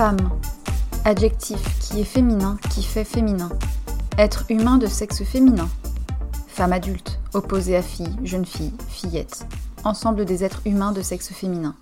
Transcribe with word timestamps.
Femme. 0.00 0.30
Adjectif 1.04 1.78
qui 1.78 2.00
est 2.00 2.04
féminin, 2.04 2.56
qui 2.70 2.82
fait 2.82 3.04
féminin. 3.04 3.50
Être 4.16 4.46
humain 4.48 4.78
de 4.78 4.86
sexe 4.86 5.22
féminin. 5.24 5.68
Femme 6.46 6.72
adulte, 6.72 7.20
opposée 7.34 7.76
à 7.76 7.82
fille, 7.82 8.16
jeune 8.24 8.46
fille, 8.46 8.72
fillette. 8.88 9.44
Ensemble 9.84 10.24
des 10.24 10.42
êtres 10.42 10.62
humains 10.64 10.92
de 10.92 11.02
sexe 11.02 11.34
féminin. 11.34 11.76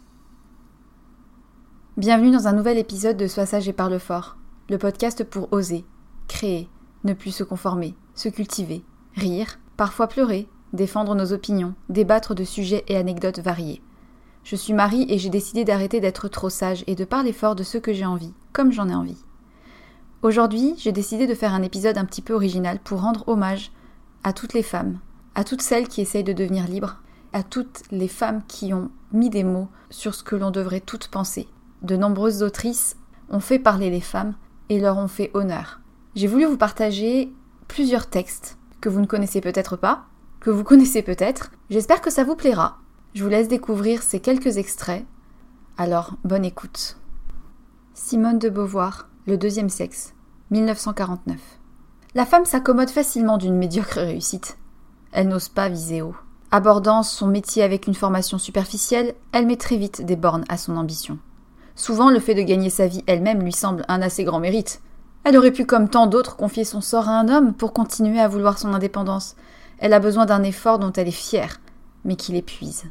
Bienvenue 1.97 2.33
dans 2.33 2.49
un 2.49 2.55
nouvel 2.55 2.79
épisode 2.79 3.17
de 3.17 3.29
Sois 3.29 3.47
sage 3.47 3.69
et 3.69 3.73
parle 3.73 4.01
fort, 4.01 4.37
le 4.69 4.79
podcast 4.79 5.23
pour 5.23 5.53
oser, 5.53 5.85
créer, 6.27 6.69
ne 7.05 7.15
plus 7.15 7.31
se 7.31 7.45
conformer, 7.45 7.95
se 8.17 8.29
cultiver, 8.29 8.83
rire, 9.15 9.61
parfois 9.77 10.09
pleurer, 10.09 10.49
défendre 10.73 11.15
nos 11.15 11.33
opinions, 11.33 11.75
débattre 11.89 12.35
de 12.35 12.43
sujets 12.43 12.85
et 12.89 12.97
anecdotes 12.97 13.39
variés. 13.39 13.81
Je 14.51 14.57
suis 14.57 14.73
Marie 14.73 15.05
et 15.11 15.19
j'ai 15.19 15.29
décidé 15.29 15.67
d'arrêter 15.67 16.01
d'être 16.01 16.27
trop 16.27 16.49
sage 16.49 16.83
et 16.87 16.95
de 16.95 17.05
parler 17.05 17.35
fort 17.35 17.55
de 17.55 17.63
ce 17.63 17.77
que 17.77 17.93
j'ai 17.93 18.07
envie, 18.07 18.33
comme 18.55 18.73
j'en 18.73 18.89
ai 18.89 18.95
envie. 18.95 19.23
Aujourd'hui, 20.23 20.73
j'ai 20.79 20.91
décidé 20.91 21.27
de 21.27 21.35
faire 21.35 21.53
un 21.53 21.63
épisode 21.63 21.99
un 21.99 22.07
petit 22.07 22.23
peu 22.23 22.33
original 22.33 22.79
pour 22.83 23.03
rendre 23.03 23.29
hommage 23.29 23.73
à 24.25 24.33
toutes 24.33 24.55
les 24.55 24.63
femmes, 24.63 25.01
à 25.35 25.45
toutes 25.45 25.61
celles 25.61 25.87
qui 25.87 26.01
essayent 26.01 26.25
de 26.25 26.33
devenir 26.33 26.67
libres, 26.67 26.97
à 27.35 27.43
toutes 27.43 27.83
les 27.91 28.09
femmes 28.09 28.41
qui 28.49 28.73
ont 28.73 28.91
mis 29.13 29.29
des 29.29 29.45
mots 29.45 29.69
sur 29.91 30.15
ce 30.15 30.23
que 30.23 30.35
l'on 30.35 30.51
devrait 30.51 30.81
toutes 30.81 31.09
penser. 31.09 31.47
De 31.83 31.99
nombreuses 31.99 32.43
autrices 32.43 32.97
ont 33.29 33.41
fait 33.41 33.59
parler 33.59 33.91
les 33.91 34.01
femmes 34.01 34.35
et 34.71 34.81
leur 34.81 34.97
ont 34.97 35.09
fait 35.09 35.31
honneur. 35.35 35.79
J'ai 36.15 36.27
voulu 36.27 36.47
vous 36.47 36.57
partager 36.57 37.31
plusieurs 37.67 38.07
textes 38.07 38.57
que 38.81 38.89
vous 38.89 39.01
ne 39.01 39.07
connaissez 39.07 39.43
peut-être 39.43 39.77
pas, 39.77 40.07
que 40.41 40.49
vous 40.49 40.65
connaissez 40.65 41.03
peut-être. 41.03 41.51
J'espère 41.69 42.01
que 42.01 42.11
ça 42.11 42.25
vous 42.25 42.35
plaira. 42.35 42.79
Je 43.15 43.25
vous 43.25 43.31
laisse 43.31 43.49
découvrir 43.49 44.03
ces 44.03 44.21
quelques 44.21 44.59
extraits. 44.59 45.05
Alors, 45.79 46.17
bonne 46.25 46.45
écoute. 46.45 46.97
Simone 47.95 48.39
de 48.39 48.51
Beauvoir, 48.51 49.09
Le 49.27 49.39
deuxième 49.39 49.71
sexe, 49.71 50.13
1949. 50.51 51.39
La 52.15 52.27
femme 52.27 52.45
s'accommode 52.45 52.91
facilement 52.91 53.39
d'une 53.39 53.57
médiocre 53.57 54.01
réussite. 54.01 54.59
Elle 55.13 55.29
n'ose 55.29 55.49
pas 55.49 55.71
viser 55.71 56.03
haut. 56.03 56.17
Abordant 56.51 57.03
son 57.03 57.29
métier 57.29 57.63
avec 57.63 57.87
une 57.87 57.95
formation 57.95 58.39
superficielle, 58.39 59.15
elle 59.33 59.47
met 59.47 59.57
très 59.57 59.79
vite 59.79 60.05
des 60.05 60.17
bornes 60.17 60.45
à 60.51 60.59
son 60.59 60.77
ambition. 60.77 61.19
Souvent, 61.77 62.11
le 62.11 62.21
fait 62.21 62.35
de 62.35 62.43
gagner 62.43 62.71
sa 62.71 62.87
vie 62.87 63.05
elle-même 63.07 63.43
lui 63.43 63.53
semble 63.53 63.87
un 63.89 64.03
assez 64.03 64.25
grand 64.25 64.41
mérite. 64.41 64.83
Elle 65.25 65.37
aurait 65.39 65.51
pu, 65.51 65.65
comme 65.65 65.89
tant 65.89 66.07
d'autres, 66.07 66.37
confier 66.37 66.65
son 66.65 66.83
sort 66.83 67.09
à 67.09 67.19
un 67.19 67.29
homme 67.29 67.55
pour 67.55 67.73
continuer 67.73 68.21
à 68.21 68.29
vouloir 68.29 68.59
son 68.59 68.75
indépendance. 68.75 69.35
Elle 69.79 69.95
a 69.95 70.01
besoin 70.01 70.27
d'un 70.27 70.43
effort 70.43 70.79
dont 70.79 70.93
elle 70.93 71.09
est 71.09 71.11
fière, 71.11 71.59
mais 72.05 72.17
qui 72.17 72.33
l'épuise. 72.33 72.85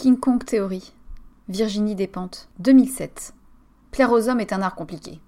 King 0.00 0.18
Kong 0.18 0.42
Theory. 0.42 0.92
Virginie 1.48 1.94
Despentes, 1.94 2.48
2007. 2.58 3.34
Plaire 3.90 4.12
aux 4.12 4.28
hommes 4.28 4.40
est 4.40 4.52
un 4.52 4.62
art 4.62 4.76
compliqué, 4.76 5.20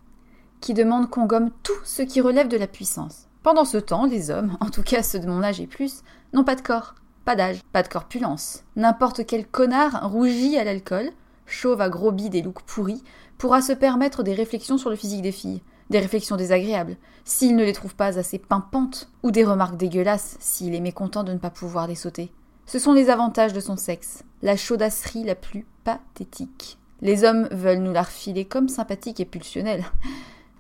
qui 0.61 0.73
demande 0.73 1.11
qu'on 1.11 1.27
gomme 1.27 1.51
tout 1.65 1.73
ce 1.85 2.03
qui 2.03 2.21
relève 2.21 2.49
de 2.49 2.57
la 2.57 2.69
puissance. 2.69 3.27
Pendant 3.43 3.65
ce 3.65 3.77
temps, 3.77 4.07
les 4.07 4.31
hommes, 4.31 4.57
en 4.61 4.71
tout 4.71 4.85
cas 4.85 5.03
ceux 5.03 5.19
de 5.19 5.27
mon 5.27 5.43
âge 5.43 5.61
et 5.61 5.67
plus, 5.67 6.03
n'ont 6.33 6.45
pas 6.45 6.55
de 6.55 6.61
corps, 6.61 6.95
pas 7.25 7.35
d'âge, 7.35 7.61
pas 7.73 7.83
de 7.83 7.89
corpulence. 7.89 8.63
N'importe 8.77 9.27
quel 9.27 9.47
connard 9.49 10.09
rougi 10.11 10.57
à 10.57 10.65
l'alcool, 10.65 11.11
chauve 11.45 11.81
à 11.81 11.89
gros 11.89 12.13
bide 12.13 12.37
et 12.37 12.43
look 12.43 12.63
pourri, 12.63 13.03
pourra 13.37 13.63
se 13.63 13.73
permettre 13.73 14.23
des 14.23 14.35
réflexions 14.35 14.79
sur 14.79 14.91
le 14.91 14.97
physique 14.97 15.23
des 15.23 15.33
filles, 15.33 15.63
des 15.91 15.99
réflexions 15.99 16.37
désagréables, 16.37 16.97
s'il 17.25 17.57
ne 17.57 17.65
les 17.65 17.73
trouve 17.73 17.97
pas 17.97 18.17
assez 18.17 18.39
pimpantes, 18.39 19.11
ou 19.25 19.33
des 19.33 19.45
remarques 19.45 19.77
dégueulasses 19.77 20.37
s'il 20.39 20.77
est 20.77 20.81
mécontent 20.81 21.25
de 21.25 21.33
ne 21.33 21.39
pas 21.39 21.51
pouvoir 21.51 21.89
les 21.89 21.97
sauter. 21.97 22.33
Ce 22.67 22.79
sont 22.79 22.93
les 22.93 23.11
avantages 23.11 23.53
de 23.53 23.61
son 23.61 23.77
sexe, 23.77 24.23
la 24.41 24.57
chaudasserie 24.57 25.25
la 25.25 25.35
plus 25.35 25.67
pathétique. 25.83 26.79
Les 27.03 27.25
hommes 27.25 27.49
veulent 27.51 27.83
nous 27.83 27.93
la 27.93 28.03
refiler 28.03 28.45
comme 28.45 28.69
sympathique 28.69 29.19
et 29.19 29.25
pulsionnelle. 29.25 29.85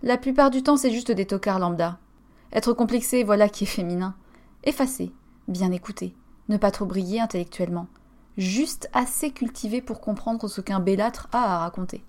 La 0.02 0.18
plupart 0.18 0.50
du 0.50 0.64
temps, 0.64 0.76
c'est 0.76 0.90
juste 0.90 1.12
des 1.12 1.26
tocards 1.26 1.60
lambda. 1.60 1.98
Être 2.52 2.72
complexé, 2.72 3.22
voilà 3.22 3.48
qui 3.48 3.62
est 3.62 3.68
féminin. 3.68 4.16
Effacé, 4.64 5.12
bien 5.46 5.70
écouté, 5.70 6.14
ne 6.48 6.56
pas 6.56 6.72
trop 6.72 6.84
briller 6.84 7.20
intellectuellement. 7.20 7.86
Juste 8.36 8.90
assez 8.92 9.30
cultivé 9.30 9.80
pour 9.80 10.00
comprendre 10.00 10.48
ce 10.48 10.60
qu'un 10.60 10.80
bellâtre 10.80 11.28
a 11.30 11.54
à 11.54 11.58
raconter. 11.58 12.02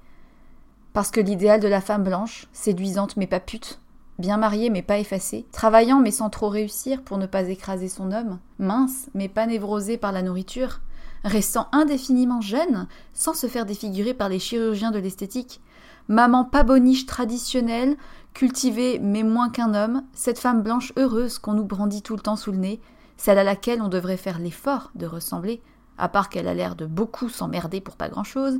Parce 0.94 1.12
que 1.12 1.22
l'idéal 1.22 1.60
de 1.60 1.68
la 1.68 1.82
femme 1.82 2.04
blanche, 2.04 2.48
séduisante 2.54 3.18
mais 3.18 3.28
pas 3.28 3.40
pute, 3.40 3.80
bien 4.24 4.38
mariée 4.38 4.70
mais 4.70 4.82
pas 4.82 5.00
effacée, 5.00 5.46
travaillant 5.52 6.00
mais 6.00 6.10
sans 6.10 6.30
trop 6.30 6.48
réussir 6.48 7.02
pour 7.02 7.18
ne 7.18 7.26
pas 7.26 7.50
écraser 7.50 7.90
son 7.90 8.14
homme, 8.14 8.40
mince 8.58 9.10
mais 9.14 9.28
pas 9.28 9.46
névrosée 9.46 9.98
par 9.98 10.14
la 10.14 10.22
nourriture, 10.22 10.80
restant 11.26 11.68
indéfiniment 11.74 12.40
jeune 12.40 12.88
sans 13.12 13.34
se 13.34 13.48
faire 13.48 13.66
défigurer 13.66 14.14
par 14.14 14.30
les 14.30 14.40
chirurgiens 14.40 14.92
de 14.92 15.00
l'esthétique, 15.00 15.60
maman 16.08 16.46
pas 16.46 16.64
boniche 16.64 17.06
traditionnelle, 17.06 17.98
cultivée 18.34 18.98
mais 18.98 19.24
moins 19.24 19.50
qu'un 19.50 19.74
homme, 19.74 20.04
cette 20.14 20.40
femme 20.40 20.64
blanche 20.64 20.94
heureuse 20.96 21.38
qu'on 21.38 21.54
nous 21.54 21.66
brandit 21.66 22.02
tout 22.02 22.16
le 22.16 22.22
temps 22.22 22.38
sous 22.38 22.54
le 22.54 22.60
nez, 22.60 22.80
celle 23.18 23.38
à 23.38 23.44
laquelle 23.44 23.82
on 23.82 23.90
devrait 23.90 24.16
faire 24.16 24.40
l'effort 24.40 24.92
de 24.96 25.06
ressembler, 25.06 25.62
à 25.98 26.08
part 26.08 26.30
qu'elle 26.30 26.48
a 26.48 26.54
l'air 26.54 26.78
de 26.78 26.86
beaucoup 26.86 27.28
s'emmerder 27.28 27.82
pour 27.82 27.98
pas 27.98 28.08
grand 28.08 28.24
chose, 28.24 28.58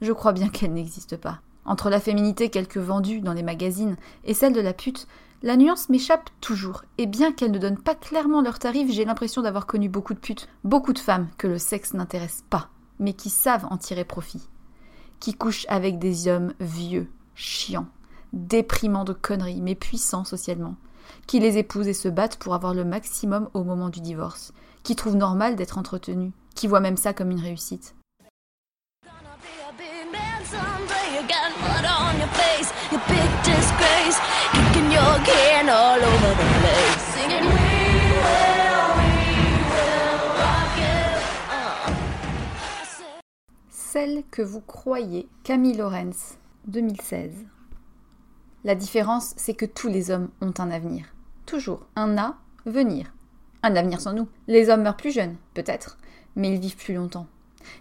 je 0.00 0.12
crois 0.12 0.32
bien 0.32 0.48
qu'elle 0.48 0.74
n'existe 0.74 1.16
pas. 1.16 1.40
Entre 1.64 1.90
la 1.90 2.00
féminité 2.00 2.50
quelque 2.50 2.78
vendue 2.78 3.20
dans 3.20 3.32
les 3.32 3.42
magazines 3.42 3.96
et 4.24 4.34
celle 4.34 4.52
de 4.52 4.60
la 4.60 4.72
pute, 4.72 5.06
la 5.42 5.56
nuance 5.56 5.88
m'échappe 5.88 6.30
toujours, 6.40 6.84
et 6.98 7.06
bien 7.06 7.32
qu'elle 7.32 7.50
ne 7.50 7.58
donne 7.58 7.78
pas 7.78 7.96
clairement 7.96 8.42
leur 8.42 8.58
tarif, 8.58 8.90
j'ai 8.92 9.04
l'impression 9.04 9.42
d'avoir 9.42 9.66
connu 9.66 9.88
beaucoup 9.88 10.14
de 10.14 10.20
putes, 10.20 10.48
beaucoup 10.62 10.92
de 10.92 11.00
femmes 11.00 11.28
que 11.36 11.48
le 11.48 11.58
sexe 11.58 11.94
n'intéresse 11.94 12.44
pas, 12.48 12.68
mais 13.00 13.12
qui 13.12 13.28
savent 13.28 13.66
en 13.70 13.76
tirer 13.76 14.04
profit, 14.04 14.48
qui 15.18 15.34
couchent 15.34 15.66
avec 15.68 15.98
des 15.98 16.28
hommes 16.28 16.54
vieux, 16.60 17.08
chiants, 17.34 17.88
déprimants 18.32 19.04
de 19.04 19.12
conneries, 19.12 19.60
mais 19.60 19.74
puissants 19.74 20.24
socialement, 20.24 20.76
qui 21.26 21.40
les 21.40 21.58
épousent 21.58 21.88
et 21.88 21.94
se 21.94 22.08
battent 22.08 22.36
pour 22.36 22.54
avoir 22.54 22.72
le 22.72 22.84
maximum 22.84 23.48
au 23.52 23.64
moment 23.64 23.88
du 23.88 24.00
divorce, 24.00 24.52
qui 24.84 24.94
trouvent 24.94 25.16
normal 25.16 25.56
d'être 25.56 25.78
entretenus, 25.78 26.32
qui 26.54 26.68
voient 26.68 26.80
même 26.80 26.96
ça 26.96 27.12
comme 27.12 27.30
une 27.30 27.40
réussite. 27.40 27.94
Celle 43.70 44.22
que 44.30 44.42
vous 44.42 44.60
croyez, 44.60 45.28
Camille 45.44 45.76
Lorenz, 45.76 46.38
2016. 46.66 47.32
La 48.64 48.74
différence, 48.74 49.34
c'est 49.36 49.54
que 49.54 49.66
tous 49.66 49.88
les 49.88 50.10
hommes 50.10 50.30
ont 50.40 50.54
un 50.58 50.70
avenir. 50.70 51.06
Toujours 51.46 51.86
un 51.96 52.16
avenir. 52.64 53.12
Un 53.62 53.76
avenir 53.76 54.00
sans 54.00 54.12
nous. 54.14 54.28
Les 54.46 54.70
hommes 54.70 54.82
meurent 54.82 54.96
plus 54.96 55.12
jeunes, 55.12 55.36
peut-être, 55.54 55.98
mais 56.36 56.54
ils 56.54 56.60
vivent 56.60 56.76
plus 56.76 56.94
longtemps. 56.94 57.26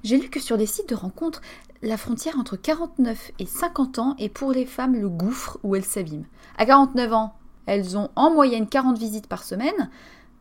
J'ai 0.04 0.18
lu 0.18 0.30
que 0.30 0.40
sur 0.40 0.58
les 0.58 0.66
sites 0.66 0.90
de 0.90 0.96
rencontres, 0.96 1.42
la 1.84 1.98
frontière 1.98 2.38
entre 2.38 2.56
49 2.56 3.32
et 3.40 3.46
50 3.46 4.00
ans 4.00 4.16
est 4.20 4.30
pour 4.30 4.52
les 4.52 4.66
femmes 4.66 4.96
le 4.96 5.10
gouffre 5.10 5.58
où 5.64 5.76
elles 5.76 5.86
s'abîment. 5.86 6.28
À 6.58 6.66
49 6.66 7.14
ans, 7.14 7.34
elles 7.66 7.98
ont 7.98 8.10
en 8.16 8.32
moyenne 8.32 8.68
40 8.68 8.98
visites 8.98 9.28
par 9.28 9.44
semaine. 9.44 9.90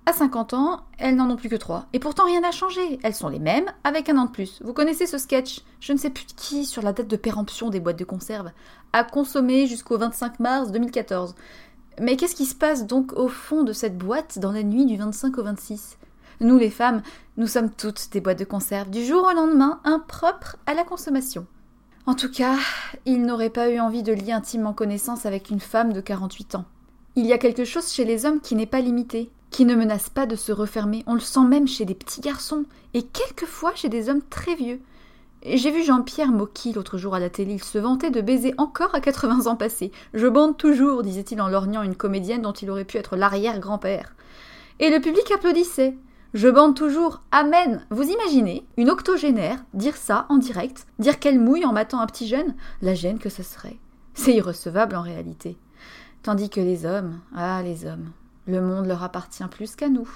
À 0.07 0.13
50 0.13 0.55
ans, 0.55 0.81
elles 0.99 1.17
n'en 1.17 1.31
ont 1.31 1.37
plus 1.37 1.49
que 1.49 1.57
3. 1.57 1.87
Et 1.93 1.99
pourtant, 1.99 2.25
rien 2.25 2.41
n'a 2.41 2.51
changé. 2.51 2.99
Elles 3.03 3.15
sont 3.15 3.29
les 3.29 3.39
mêmes, 3.39 3.71
avec 3.85 4.09
un 4.09 4.19
an 4.19 4.25
de 4.27 4.31
plus. 4.31 4.61
Vous 4.63 4.73
connaissez 4.73 5.07
ce 5.07 5.19
sketch? 5.19 5.63
Je 5.81 5.93
ne 5.93 5.99
sais 5.99 6.11
plus 6.11 6.27
de 6.27 6.33
qui, 6.33 6.65
sur 6.67 6.83
la 6.83 6.93
date 6.93 7.09
de 7.09 7.17
péremption 7.17 7.71
des 7.71 7.81
boîtes 7.81 7.99
de 7.99 8.05
conserve, 8.05 8.51
à 8.93 9.05
consommer 9.05 9.67
jusqu'au 9.67 9.99
25 9.99 10.41
mars 10.41 10.73
2014. 10.73 11.35
Mais 12.01 12.17
qu'est-ce 12.17 12.35
qui 12.35 12.47
se 12.47 12.55
passe 12.55 12.87
donc 12.87 13.13
au 13.13 13.29
fond 13.29 13.63
de 13.63 13.73
cette 13.73 13.97
boîte 13.97 14.39
dans 14.39 14.53
la 14.53 14.63
nuit 14.63 14.87
du 14.87 14.97
25 14.97 15.39
au 15.39 15.43
26 15.43 15.99
nous 16.41 16.59
les 16.59 16.71
femmes, 16.71 17.03
nous 17.37 17.47
sommes 17.47 17.71
toutes 17.71 18.11
des 18.13 18.21
boîtes 18.21 18.39
de 18.39 18.45
conserve 18.45 18.91
du 18.91 19.05
jour 19.05 19.25
au 19.25 19.35
lendemain, 19.35 19.81
impropres 19.85 20.57
à 20.67 20.75
la 20.75 20.85
consommation. 20.85 21.47
En 22.07 22.15
tout 22.15 22.31
cas, 22.31 22.57
il 23.07 23.23
n'aurait 23.25 23.51
pas 23.51 23.71
eu 23.71 23.79
envie 23.79 24.03
de 24.03 24.13
lier 24.13 24.33
intimement 24.33 24.73
connaissance 24.73 25.27
avec 25.27 25.51
une 25.51 25.61
femme 25.61 25.93
de 25.93 26.01
48 26.01 26.55
ans. 26.55 26.65
Il 27.17 27.27
y 27.27 27.33
a 27.33 27.39
quelque 27.39 27.65
chose 27.65 27.93
chez 27.93 28.05
les 28.05 28.25
hommes 28.25 28.41
qui 28.41 28.55
n'est 28.55 28.67
pas 28.67 28.81
limité, 28.81 29.31
qui 29.51 29.65
ne 29.65 29.75
menace 29.75 30.09
pas 30.09 30.27
de 30.27 30.37
se 30.37 30.53
refermer. 30.53 31.05
On 31.07 31.15
le 31.15 31.21
sent 31.21 31.45
même 31.45 31.69
chez 31.69 31.85
des 31.85 31.95
petits 31.95 32.21
garçons, 32.21 32.65
et 32.95 33.03
quelquefois 33.03 33.75
chez 33.75 33.89
des 33.89 34.09
hommes 34.09 34.23
très 34.31 34.55
vieux. 34.55 34.81
J'ai 35.45 35.71
vu 35.71 35.85
Jean-Pierre 35.85 36.33
Mocky 36.33 36.73
l'autre 36.73 36.99
jour 36.99 37.15
à 37.15 37.21
la 37.21 37.31
télé, 37.31 37.55
il 37.55 37.65
se 37.65 37.79
vantait 37.79 38.11
de 38.11 38.21
baiser 38.21 38.55
encore 38.59 38.95
à 38.95 39.01
80 39.01 39.47
ans 39.47 39.57
passés. 39.57 39.91
Je 40.13 40.27
bande 40.27 40.57
toujours, 40.57 41.03
disait-il 41.03 41.41
en 41.41 41.49
lorgnant 41.49 41.83
une 41.83 41.97
comédienne 41.97 42.43
dont 42.43 42.53
il 42.53 42.71
aurait 42.71 42.85
pu 42.85 42.99
être 42.99 43.17
l'arrière-grand-père. 43.17 44.15
Et 44.81 44.91
le 44.91 45.01
public 45.01 45.31
applaudissait. 45.33 45.97
Je 46.33 46.49
bande 46.49 46.77
toujours 46.77 47.23
Amen. 47.33 47.85
Vous 47.91 48.05
imaginez 48.05 48.65
une 48.77 48.91
octogénaire 48.91 49.65
dire 49.75 49.97
ça 49.97 50.27
en 50.29 50.39
direct, 50.39 50.87
dire 51.01 51.19
qu'elle 51.19 51.41
mouille 51.41 51.65
en 51.65 51.73
matant 51.73 51.99
un 51.99 52.07
petit 52.07 52.29
jeune 52.29 52.55
La 52.83 52.95
gêne 52.95 53.19
que 53.19 53.29
ce 53.29 53.43
serait. 53.43 53.79
C'est 54.15 54.35
irrecevable 54.35 54.95
en 54.95 55.03
réalité. 55.03 55.59
Tandis 56.23 56.49
que 56.49 56.61
les 56.61 56.87
hommes, 56.87 57.19
ah 57.35 57.63
les 57.65 57.85
hommes, 57.85 58.13
le 58.47 58.61
monde 58.61 58.87
leur 58.87 59.03
appartient 59.03 59.43
plus 59.51 59.75
qu'à 59.75 59.89
nous. 59.89 60.09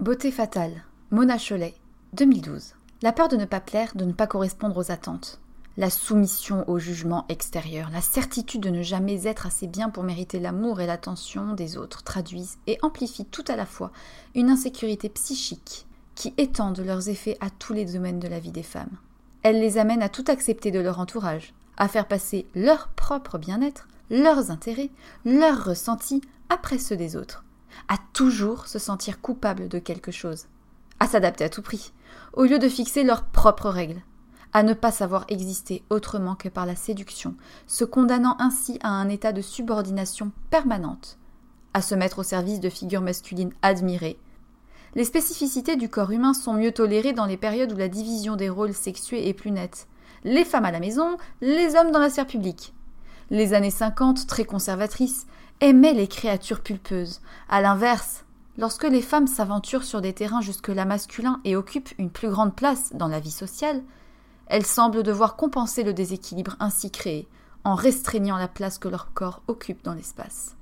Beauté 0.00 0.30
fatale, 0.30 0.82
Mona 1.12 1.38
Cholet, 1.38 1.74
2012. 2.12 2.74
La 3.02 3.10
peur 3.10 3.26
de 3.26 3.36
ne 3.36 3.44
pas 3.44 3.58
plaire, 3.58 3.90
de 3.96 4.04
ne 4.04 4.12
pas 4.12 4.28
correspondre 4.28 4.76
aux 4.76 4.92
attentes. 4.92 5.40
La 5.76 5.90
soumission 5.90 6.62
au 6.68 6.78
jugement 6.78 7.24
extérieur, 7.28 7.90
la 7.90 8.00
certitude 8.00 8.60
de 8.60 8.70
ne 8.70 8.82
jamais 8.82 9.26
être 9.26 9.44
assez 9.44 9.66
bien 9.66 9.90
pour 9.90 10.04
mériter 10.04 10.38
l'amour 10.38 10.80
et 10.80 10.86
l'attention 10.86 11.54
des 11.54 11.76
autres 11.76 12.04
traduisent 12.04 12.58
et 12.68 12.78
amplifient 12.82 13.24
tout 13.24 13.42
à 13.48 13.56
la 13.56 13.66
fois 13.66 13.90
une 14.36 14.50
insécurité 14.50 15.08
psychique 15.08 15.84
qui 16.14 16.32
étendent 16.36 16.78
leurs 16.78 17.08
effets 17.08 17.38
à 17.40 17.50
tous 17.50 17.72
les 17.72 17.86
domaines 17.86 18.20
de 18.20 18.28
la 18.28 18.38
vie 18.38 18.52
des 18.52 18.62
femmes. 18.62 18.96
Elles 19.42 19.58
les 19.58 19.78
amènent 19.78 20.04
à 20.04 20.10
tout 20.10 20.26
accepter 20.28 20.70
de 20.70 20.78
leur 20.78 21.00
entourage, 21.00 21.54
à 21.76 21.88
faire 21.88 22.06
passer 22.06 22.46
leur 22.54 22.86
propre 22.90 23.36
bien-être, 23.36 23.88
leurs 24.10 24.52
intérêts, 24.52 24.90
leurs 25.24 25.64
ressentis 25.64 26.20
après 26.50 26.78
ceux 26.78 26.96
des 26.96 27.16
autres 27.16 27.44
à 27.88 27.96
toujours 28.12 28.66
se 28.66 28.78
sentir 28.78 29.20
coupable 29.20 29.68
de 29.68 29.78
quelque 29.78 30.12
chose, 30.12 30.46
à 31.00 31.06
s'adapter 31.06 31.44
à 31.44 31.48
tout 31.48 31.62
prix, 31.62 31.92
au 32.34 32.44
lieu 32.44 32.58
de 32.58 32.68
fixer 32.68 33.02
leurs 33.02 33.24
propres 33.24 33.70
règles, 33.70 34.02
à 34.52 34.62
ne 34.62 34.74
pas 34.74 34.90
savoir 34.90 35.24
exister 35.28 35.82
autrement 35.90 36.34
que 36.34 36.48
par 36.48 36.66
la 36.66 36.76
séduction, 36.76 37.34
se 37.66 37.84
condamnant 37.84 38.36
ainsi 38.38 38.78
à 38.82 38.90
un 38.90 39.08
état 39.08 39.32
de 39.32 39.42
subordination 39.42 40.32
permanente, 40.50 41.18
à 41.74 41.82
se 41.82 41.94
mettre 41.94 42.20
au 42.20 42.24
service 42.24 42.60
de 42.60 42.68
figures 42.68 43.00
masculines 43.00 43.52
admirées. 43.62 44.18
Les 44.96 45.04
spécificités 45.04 45.76
du 45.76 45.88
corps 45.88 46.10
humain 46.10 46.34
sont 46.34 46.54
mieux 46.54 46.72
tolérées 46.72 47.12
dans 47.12 47.26
les 47.26 47.36
périodes 47.36 47.72
où 47.72 47.76
la 47.76 47.88
division 47.88 48.34
des 48.34 48.48
rôles 48.48 48.74
sexués 48.74 49.28
est 49.28 49.34
plus 49.34 49.52
nette. 49.52 49.86
Les 50.24 50.44
femmes 50.44 50.64
à 50.64 50.72
la 50.72 50.80
maison, 50.80 51.16
les 51.40 51.76
hommes 51.76 51.92
dans 51.92 52.00
la 52.00 52.10
sphère 52.10 52.26
publique. 52.26 52.74
Les 53.30 53.54
années 53.54 53.70
50, 53.70 54.26
très 54.26 54.44
conservatrices, 54.44 55.26
aimait 55.60 55.92
les 55.92 56.08
créatures 56.08 56.60
pulpeuses. 56.60 57.20
À 57.48 57.60
l'inverse, 57.60 58.24
lorsque 58.58 58.84
les 58.84 59.02
femmes 59.02 59.26
s'aventurent 59.26 59.84
sur 59.84 60.00
des 60.00 60.12
terrains 60.12 60.40
jusque-là 60.40 60.84
masculins 60.84 61.40
et 61.44 61.56
occupent 61.56 61.92
une 61.98 62.10
plus 62.10 62.30
grande 62.30 62.54
place 62.54 62.92
dans 62.94 63.08
la 63.08 63.20
vie 63.20 63.30
sociale, 63.30 63.82
elles 64.46 64.66
semblent 64.66 65.02
devoir 65.02 65.36
compenser 65.36 65.82
le 65.82 65.94
déséquilibre 65.94 66.56
ainsi 66.60 66.90
créé 66.90 67.28
en 67.64 67.74
restreignant 67.74 68.36
la 68.36 68.48
place 68.48 68.78
que 68.78 68.88
leur 68.88 69.12
corps 69.12 69.42
occupe 69.46 69.84
dans 69.84 69.94
l'espace. 69.94 70.56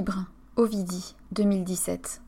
Libre, 0.00 0.24
Ovidie, 0.56 1.14
2017. 1.32 2.22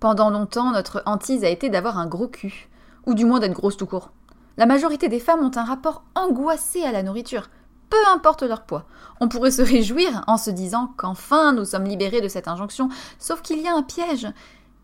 Pendant 0.00 0.30
longtemps, 0.30 0.70
notre 0.70 1.02
hantise 1.04 1.44
a 1.44 1.50
été 1.50 1.68
d'avoir 1.68 1.98
un 1.98 2.06
gros 2.06 2.26
cul, 2.26 2.70
ou 3.04 3.12
du 3.12 3.26
moins 3.26 3.38
d'être 3.38 3.52
grosse 3.52 3.76
tout 3.76 3.84
court. 3.84 4.12
La 4.56 4.64
majorité 4.64 5.10
des 5.10 5.20
femmes 5.20 5.44
ont 5.44 5.50
un 5.54 5.64
rapport 5.64 6.04
angoissé 6.14 6.82
à 6.84 6.90
la 6.90 7.02
nourriture, 7.02 7.50
peu 7.90 7.98
importe 8.14 8.44
leur 8.44 8.62
poids. 8.62 8.86
On 9.20 9.28
pourrait 9.28 9.50
se 9.50 9.60
réjouir 9.60 10.24
en 10.26 10.38
se 10.38 10.48
disant 10.48 10.94
qu'enfin 10.96 11.52
nous 11.52 11.66
sommes 11.66 11.84
libérés 11.84 12.22
de 12.22 12.28
cette 12.28 12.48
injonction, 12.48 12.88
sauf 13.18 13.42
qu'il 13.42 13.60
y 13.60 13.68
a 13.68 13.74
un 13.74 13.82
piège. 13.82 14.28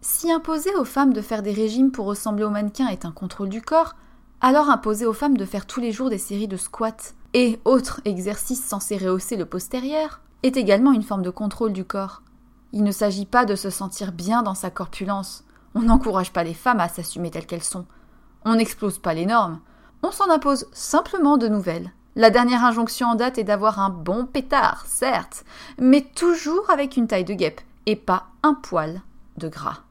Si 0.02 0.30
imposer 0.30 0.74
aux 0.74 0.84
femmes 0.84 1.14
de 1.14 1.22
faire 1.22 1.42
des 1.42 1.52
régimes 1.52 1.92
pour 1.92 2.04
ressembler 2.04 2.44
aux 2.44 2.50
mannequins 2.50 2.88
est 2.88 3.06
un 3.06 3.12
contrôle 3.12 3.48
du 3.48 3.62
corps, 3.62 3.96
alors 4.42 4.68
imposer 4.68 5.06
aux 5.06 5.14
femmes 5.14 5.38
de 5.38 5.46
faire 5.46 5.64
tous 5.64 5.80
les 5.80 5.92
jours 5.92 6.10
des 6.10 6.18
séries 6.18 6.46
de 6.46 6.58
squats 6.58 7.14
et 7.32 7.58
autres 7.64 8.02
exercices 8.04 8.66
censés 8.66 8.98
rehausser 8.98 9.36
le 9.36 9.46
postérieur 9.46 10.20
est 10.42 10.56
également 10.56 10.92
une 10.92 11.02
forme 11.02 11.22
de 11.22 11.30
contrôle 11.30 11.72
du 11.72 11.84
corps. 11.84 12.22
Il 12.72 12.82
ne 12.82 12.92
s'agit 12.92 13.26
pas 13.26 13.44
de 13.44 13.54
se 13.54 13.70
sentir 13.70 14.12
bien 14.12 14.42
dans 14.42 14.54
sa 14.54 14.70
corpulence. 14.70 15.44
On 15.74 15.82
n'encourage 15.82 16.32
pas 16.32 16.44
les 16.44 16.54
femmes 16.54 16.80
à 16.80 16.88
s'assumer 16.88 17.30
telles 17.30 17.46
qu'elles 17.46 17.62
sont. 17.62 17.86
On 18.44 18.54
n'explose 18.54 18.98
pas 18.98 19.14
les 19.14 19.26
normes. 19.26 19.60
On 20.02 20.10
s'en 20.10 20.30
impose 20.30 20.66
simplement 20.72 21.38
de 21.38 21.48
nouvelles. 21.48 21.92
La 22.14 22.30
dernière 22.30 22.64
injonction 22.64 23.08
en 23.08 23.14
date 23.14 23.38
est 23.38 23.44
d'avoir 23.44 23.78
un 23.80 23.90
bon 23.90 24.26
pétard, 24.26 24.84
certes, 24.86 25.44
mais 25.78 26.02
toujours 26.02 26.70
avec 26.70 26.96
une 26.96 27.06
taille 27.06 27.24
de 27.24 27.34
guêpe 27.34 27.60
et 27.86 27.96
pas 27.96 28.26
un 28.42 28.54
poil 28.54 29.02
de 29.36 29.48
gras. 29.48 29.82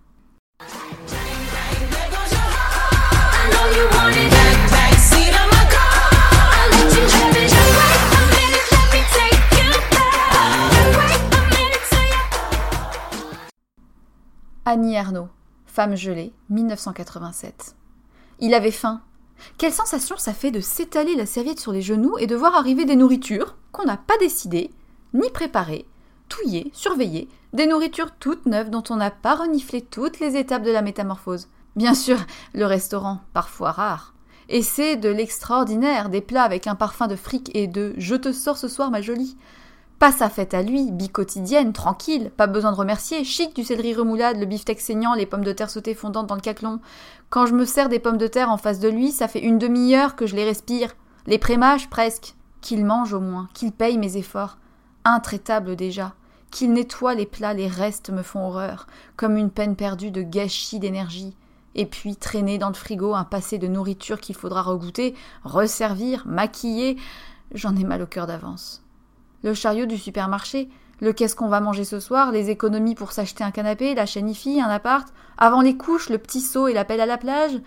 Annie 14.70 14.96
Ernaux, 14.96 15.30
Femme 15.66 15.96
gelée, 15.96 16.34
1987. 16.50 17.74
Il 18.42 18.54
avait 18.54 18.70
faim. 18.70 19.02
Quelle 19.58 19.72
sensation 19.72 20.18
ça 20.18 20.34
fait 20.34 20.52
de 20.52 20.60
s'étaler 20.60 21.16
la 21.16 21.26
serviette 21.26 21.62
sur 21.62 21.72
les 21.72 21.82
genoux 21.82 22.18
et 22.20 22.28
de 22.28 22.36
voir 22.36 22.54
arriver 22.54 22.84
des 22.84 22.98
nourritures 22.98 23.56
qu'on 23.72 23.86
n'a 23.86 23.96
pas 23.96 24.18
décidées, 24.18 24.72
ni 25.14 25.30
préparées, 25.30 25.86
touillées, 26.28 26.70
surveillées, 26.74 27.30
des 27.54 27.66
nourritures 27.66 28.12
toutes 28.20 28.46
neuves 28.46 28.70
dont 28.70 28.84
on 28.90 28.98
n'a 28.98 29.10
pas 29.10 29.36
reniflé 29.36 29.82
toutes 29.82 30.20
les 30.20 30.36
étapes 30.36 30.64
de 30.64 30.72
la 30.72 30.82
métamorphose. 30.82 31.48
Bien 31.78 31.94
sûr, 31.94 32.18
le 32.54 32.66
restaurant, 32.66 33.22
parfois 33.32 33.72
rare. 33.72 34.16
Et 34.50 34.64
c'est 34.64 34.98
de 34.98 35.08
l'extraordinaire, 35.08 36.10
des 36.10 36.20
plats 36.20 36.44
avec 36.44 36.68
un 36.68 36.76
parfum 36.76 37.08
de 37.08 37.16
fric 37.16 37.52
et 37.56 37.68
de 37.68 37.94
Je 37.98 38.16
te 38.16 38.34
sors 38.34 38.58
ce 38.58 38.68
soir, 38.68 38.92
ma 38.92 39.00
jolie. 39.00 39.38
Pas 40.00 40.12
sa 40.12 40.30
fête 40.30 40.54
à 40.54 40.62
lui, 40.62 40.92
bi-quotidienne, 40.92 41.74
tranquille, 41.74 42.30
pas 42.38 42.46
besoin 42.46 42.72
de 42.72 42.78
remercier, 42.78 43.24
chic 43.24 43.56
du 43.56 43.64
céleri 43.64 43.96
remoulade, 43.96 44.38
le 44.38 44.46
beefsteak 44.46 44.80
saignant, 44.80 45.16
les 45.16 45.26
pommes 45.26 45.44
de 45.44 45.52
terre 45.52 45.72
sautées 45.72 45.96
fondantes 45.96 46.28
dans 46.28 46.36
le 46.36 46.42
caclon. 46.42 46.80
Quand 47.32 47.48
je 47.48 47.56
me 47.56 47.66
sers 47.66 47.90
des 47.90 47.98
pommes 47.98 48.20
de 48.20 48.28
terre 48.28 48.52
en 48.52 48.58
face 48.58 48.80
de 48.80 48.90
lui, 48.90 49.12
ça 49.12 49.28
fait 49.28 49.42
une 49.42 49.58
demi-heure 49.58 50.16
que 50.16 50.28
je 50.28 50.36
les 50.36 50.46
respire. 50.46 50.96
Les 51.26 51.40
prémages, 51.40 51.90
presque. 51.90 52.36
Qu'il 52.62 52.86
mange 52.86 53.14
au 53.14 53.20
moins, 53.20 53.50
qu'il 53.56 53.72
paye 53.72 53.98
mes 53.98 54.18
efforts. 54.18 54.60
Intraitable 55.04 55.76
déjà. 55.76 56.14
Qu'il 56.52 56.74
nettoie 56.74 57.16
les 57.16 57.26
plats, 57.26 57.56
les 57.56 57.68
restes 57.68 58.12
me 58.12 58.22
font 58.22 58.46
horreur, 58.46 58.86
comme 59.16 59.36
une 59.36 59.50
peine 59.50 59.76
perdue 59.76 60.12
de 60.12 60.22
gâchis 60.22 60.78
d'énergie. 60.78 61.36
Et 61.74 61.88
puis 61.88 62.16
traîner 62.16 62.60
dans 62.60 62.70
le 62.70 62.76
frigo 62.76 63.16
un 63.16 63.24
passé 63.24 63.58
de 63.58 63.68
nourriture 63.68 64.20
qu'il 64.20 64.36
faudra 64.36 64.62
regoûter, 64.62 65.16
resservir, 65.44 66.22
maquiller. 66.28 66.98
J'en 67.52 67.76
ai 67.76 67.84
mal 67.84 68.04
au 68.04 68.08
cœur 68.08 68.28
d'avance 68.28 68.84
le 69.44 69.54
chariot 69.54 69.86
du 69.86 69.98
supermarché, 69.98 70.70
le 71.00 71.14
qu'est-ce 71.14 71.36
qu'on 71.36 71.48
va 71.48 71.60
manger 71.60 71.84
ce 71.84 72.00
soir, 72.00 72.32
les 72.32 72.50
économies 72.50 72.96
pour 72.96 73.12
s'acheter 73.12 73.44
un 73.44 73.52
canapé, 73.52 73.94
la 73.94 74.06
chaîne 74.06 74.34
un 74.60 74.70
appart, 74.70 75.08
avant 75.38 75.62
les 75.62 75.78
couches, 75.78 76.10
le 76.10 76.18
petit 76.18 76.42
seau 76.42 76.68
et 76.68 76.74
l'appel 76.74 77.02
à 77.02 77.06
la 77.06 77.18
plage, 77.18 77.62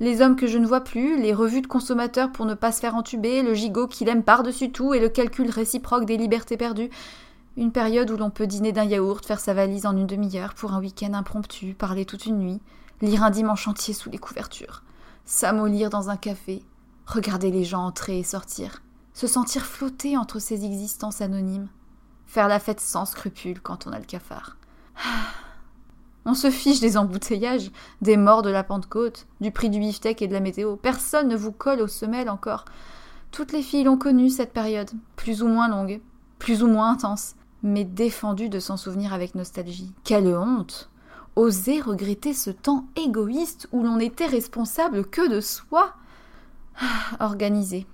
les 0.00 0.20
hommes 0.20 0.34
que 0.34 0.48
je 0.48 0.58
ne 0.58 0.66
vois 0.66 0.80
plus, 0.80 1.20
les 1.20 1.32
revues 1.32 1.60
de 1.60 1.68
consommateurs 1.68 2.32
pour 2.32 2.44
ne 2.44 2.54
pas 2.54 2.72
se 2.72 2.80
faire 2.80 2.96
entuber, 2.96 3.42
le 3.42 3.54
gigot 3.54 3.86
qu'il 3.86 4.08
aime 4.08 4.24
par-dessus 4.24 4.72
tout 4.72 4.94
et 4.94 5.00
le 5.00 5.08
calcul 5.08 5.48
réciproque 5.48 6.06
des 6.06 6.16
libertés 6.16 6.56
perdues. 6.56 6.90
Une 7.56 7.70
période 7.70 8.10
où 8.10 8.16
l'on 8.16 8.30
peut 8.30 8.48
dîner 8.48 8.72
d'un 8.72 8.84
yaourt, 8.84 9.24
faire 9.24 9.38
sa 9.38 9.54
valise 9.54 9.86
en 9.86 9.96
une 9.96 10.06
demi-heure 10.06 10.54
pour 10.54 10.72
un 10.72 10.80
week-end 10.80 11.12
impromptu, 11.12 11.74
parler 11.74 12.04
toute 12.04 12.26
une 12.26 12.38
nuit, 12.38 12.60
lire 13.00 13.22
un 13.22 13.30
dimanche 13.30 13.68
entier 13.68 13.94
sous 13.94 14.10
les 14.10 14.18
couvertures, 14.18 14.82
s'amollir 15.24 15.88
dans 15.88 16.10
un 16.10 16.16
café, 16.16 16.64
regarder 17.06 17.52
les 17.52 17.62
gens 17.62 17.84
entrer 17.84 18.18
et 18.18 18.24
sortir 18.24 18.82
se 19.14 19.26
sentir 19.26 19.64
flotter 19.64 20.16
entre 20.16 20.38
ces 20.38 20.64
existences 20.64 21.20
anonymes, 21.20 21.68
faire 22.26 22.48
la 22.48 22.58
fête 22.58 22.80
sans 22.80 23.04
scrupule 23.04 23.60
quand 23.60 23.86
on 23.86 23.92
a 23.92 23.98
le 23.98 24.04
cafard. 24.04 24.56
On 26.24 26.34
se 26.34 26.50
fiche 26.50 26.78
des 26.78 26.96
embouteillages, 26.96 27.72
des 28.00 28.16
morts 28.16 28.42
de 28.42 28.50
la 28.50 28.62
Pentecôte, 28.62 29.26
du 29.40 29.50
prix 29.50 29.70
du 29.70 29.80
beefsteak 29.80 30.22
et 30.22 30.28
de 30.28 30.32
la 30.32 30.38
météo. 30.38 30.76
Personne 30.76 31.26
ne 31.26 31.34
vous 31.34 31.50
colle 31.50 31.80
aux 31.80 31.88
semelles 31.88 32.30
encore. 32.30 32.64
Toutes 33.32 33.50
les 33.50 33.62
filles 33.62 33.82
l'ont 33.82 33.98
connue 33.98 34.30
cette 34.30 34.52
période, 34.52 34.92
plus 35.16 35.42
ou 35.42 35.48
moins 35.48 35.66
longue, 35.66 36.00
plus 36.38 36.62
ou 36.62 36.68
moins 36.68 36.92
intense, 36.92 37.34
mais 37.64 37.82
défendue 37.82 38.48
de 38.48 38.60
s'en 38.60 38.76
souvenir 38.76 39.12
avec 39.12 39.34
nostalgie. 39.34 39.92
Quelle 40.04 40.28
honte 40.28 40.90
Oser 41.34 41.80
regretter 41.80 42.34
ce 42.34 42.50
temps 42.50 42.84
égoïste 42.94 43.66
où 43.72 43.82
l'on 43.82 43.96
n'était 43.96 44.26
responsable 44.26 45.04
que 45.04 45.28
de 45.28 45.40
soi 45.40 45.94
Organisé, 47.20 47.86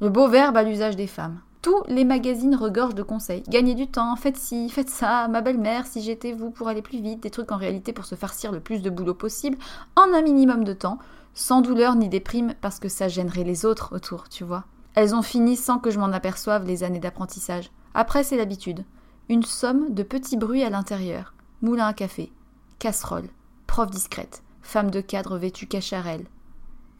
le 0.00 0.08
beau 0.08 0.28
verbe 0.28 0.56
à 0.56 0.62
l'usage 0.62 0.96
des 0.96 1.06
femmes. 1.06 1.40
Tous 1.62 1.82
les 1.88 2.04
magazines 2.04 2.56
regorgent 2.56 2.94
de 2.94 3.02
conseils. 3.02 3.42
Gagnez 3.48 3.74
du 3.74 3.86
temps, 3.86 4.16
faites 4.16 4.36
ci, 4.36 4.68
faites 4.68 4.90
ça, 4.90 5.28
ma 5.28 5.40
belle-mère, 5.40 5.86
si 5.86 6.02
j'étais 6.02 6.32
vous 6.32 6.50
pour 6.50 6.68
aller 6.68 6.82
plus 6.82 7.00
vite, 7.00 7.22
des 7.22 7.30
trucs 7.30 7.52
en 7.52 7.56
réalité 7.56 7.92
pour 7.92 8.04
se 8.04 8.16
farcir 8.16 8.52
le 8.52 8.60
plus 8.60 8.82
de 8.82 8.90
boulot 8.90 9.14
possible 9.14 9.56
en 9.96 10.12
un 10.12 10.20
minimum 10.20 10.64
de 10.64 10.74
temps, 10.74 10.98
sans 11.32 11.62
douleur 11.62 11.94
ni 11.94 12.08
déprime 12.08 12.54
parce 12.60 12.78
que 12.78 12.90
ça 12.90 13.08
gênerait 13.08 13.44
les 13.44 13.64
autres 13.64 13.94
autour, 13.94 14.28
tu 14.28 14.44
vois. 14.44 14.64
Elles 14.94 15.14
ont 15.14 15.22
fini 15.22 15.56
sans 15.56 15.78
que 15.78 15.90
je 15.90 15.98
m'en 15.98 16.12
aperçoive 16.12 16.66
les 16.66 16.84
années 16.84 17.00
d'apprentissage. 17.00 17.70
Après, 17.94 18.24
c'est 18.24 18.36
l'habitude. 18.36 18.84
Une 19.28 19.42
somme 19.42 19.94
de 19.94 20.02
petits 20.02 20.36
bruits 20.36 20.64
à 20.64 20.70
l'intérieur. 20.70 21.32
Moulin 21.62 21.86
à 21.86 21.94
café, 21.94 22.30
casserole, 22.78 23.30
prof 23.66 23.90
discrète, 23.90 24.42
femme 24.60 24.90
de 24.90 25.00
cadre 25.00 25.38
vêtue 25.38 25.66
cacharelle. 25.66 26.26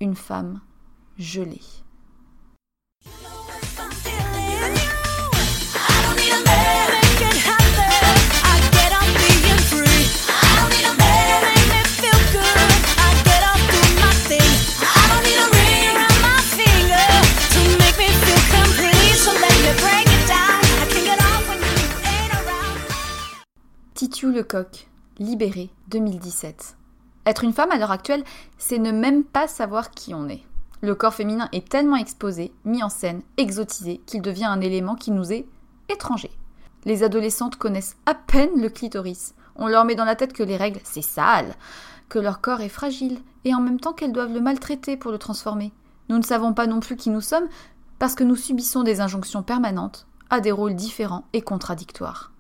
Une 0.01 0.17
femme 0.17 0.61
gelée. 1.19 1.84
Titu 23.95 24.33
Lecoq, 24.33 24.89
Libéré, 25.19 25.71
2017. 25.89 26.77
Être 27.27 27.45
une 27.45 27.53
femme 27.53 27.71
à 27.71 27.79
l'heure 27.79 27.91
actuelle, 27.91 28.25
c'est 28.59 28.79
ne 28.79 28.91
même 28.91 29.25
pas 29.25 29.49
savoir 29.49 29.93
qui 29.93 30.15
on 30.15 30.29
est. 30.29 30.43
Le 30.85 30.95
corps 30.95 31.15
féminin 31.15 31.49
est 31.53 31.67
tellement 31.67 31.97
exposé, 31.97 32.53
mis 32.67 32.83
en 32.83 32.91
scène, 32.91 33.23
exotisé, 33.39 34.03
qu'il 34.05 34.21
devient 34.21 34.45
un 34.45 34.61
élément 34.61 34.97
qui 34.97 35.13
nous 35.13 35.33
est 35.33 35.47
étranger. 35.89 36.31
Les 36.85 37.03
adolescentes 37.03 37.57
connaissent 37.57 37.97
à 38.05 38.13
peine 38.13 38.61
le 38.61 38.69
clitoris. 38.69 39.35
On 39.57 39.67
leur 39.67 39.87
met 39.87 39.95
dans 39.95 40.05
la 40.05 40.15
tête 40.15 40.35
que 40.35 40.43
les 40.43 40.59
règles, 40.59 40.83
c'est 40.85 41.01
sale, 41.01 41.55
que 42.11 42.19
leur 42.19 42.43
corps 42.43 42.61
est 42.61 42.69
fragile, 42.69 43.19
et 43.47 43.55
en 43.55 43.63
même 43.63 43.81
temps 43.81 43.95
qu'elles 43.95 44.13
doivent 44.13 44.35
le 44.35 44.43
maltraiter 44.43 44.99
pour 44.99 45.11
le 45.11 45.17
transformer. 45.17 45.73
Nous 46.11 46.19
ne 46.19 46.23
savons 46.23 46.53
pas 46.53 46.67
non 46.67 46.81
plus 46.81 46.97
qui 46.97 47.09
nous 47.09 47.23
sommes, 47.23 47.49
parce 47.99 48.15
que 48.15 48.23
nous 48.23 48.37
subissons 48.37 48.83
des 48.83 49.01
injonctions 49.01 49.43
permanentes, 49.43 50.07
à 50.29 50.41
des 50.41 50.53
rôles 50.53 50.75
différents 50.75 51.25
et 51.33 51.41
contradictoires. 51.41 52.34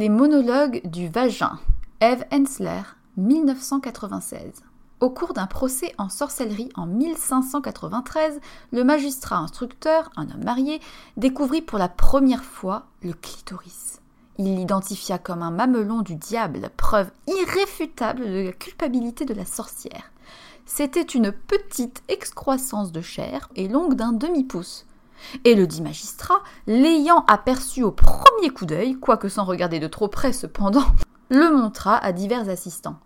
Les 0.00 0.08
monologues 0.08 0.80
du 0.86 1.08
vagin. 1.08 1.58
Eve 2.00 2.24
Hensler, 2.32 2.80
1996. 3.18 4.62
Au 5.00 5.10
cours 5.10 5.34
d'un 5.34 5.46
procès 5.46 5.92
en 5.98 6.08
sorcellerie 6.08 6.70
en 6.74 6.86
1593, 6.86 8.40
le 8.72 8.82
magistrat 8.82 9.36
instructeur, 9.36 10.10
un 10.16 10.30
homme 10.30 10.42
marié, 10.42 10.80
découvrit 11.18 11.60
pour 11.60 11.78
la 11.78 11.90
première 11.90 12.44
fois 12.44 12.86
le 13.02 13.12
clitoris. 13.12 14.00
Il 14.38 14.56
l'identifia 14.56 15.18
comme 15.18 15.42
un 15.42 15.50
mamelon 15.50 16.00
du 16.00 16.14
diable, 16.14 16.70
preuve 16.78 17.10
irréfutable 17.26 18.24
de 18.24 18.40
la 18.46 18.52
culpabilité 18.52 19.26
de 19.26 19.34
la 19.34 19.44
sorcière. 19.44 20.12
C'était 20.64 21.02
une 21.02 21.30
petite 21.30 22.02
excroissance 22.08 22.90
de 22.90 23.02
chair 23.02 23.50
et 23.54 23.68
longue 23.68 23.96
d'un 23.96 24.14
demi-pouce, 24.14 24.86
et 25.44 25.54
le 25.54 25.66
dit 25.66 25.82
magistrat, 25.82 26.42
l'ayant 26.66 27.24
aperçu 27.26 27.82
au 27.82 27.90
premier 27.90 28.50
coup 28.50 28.66
d'œil, 28.66 28.98
quoique 28.98 29.28
sans 29.28 29.44
regarder 29.44 29.80
de 29.80 29.86
trop 29.86 30.08
près 30.08 30.32
cependant, 30.32 30.86
le 31.30 31.54
montra 31.54 31.96
à 31.96 32.12
divers 32.12 32.48
assistants, 32.48 32.98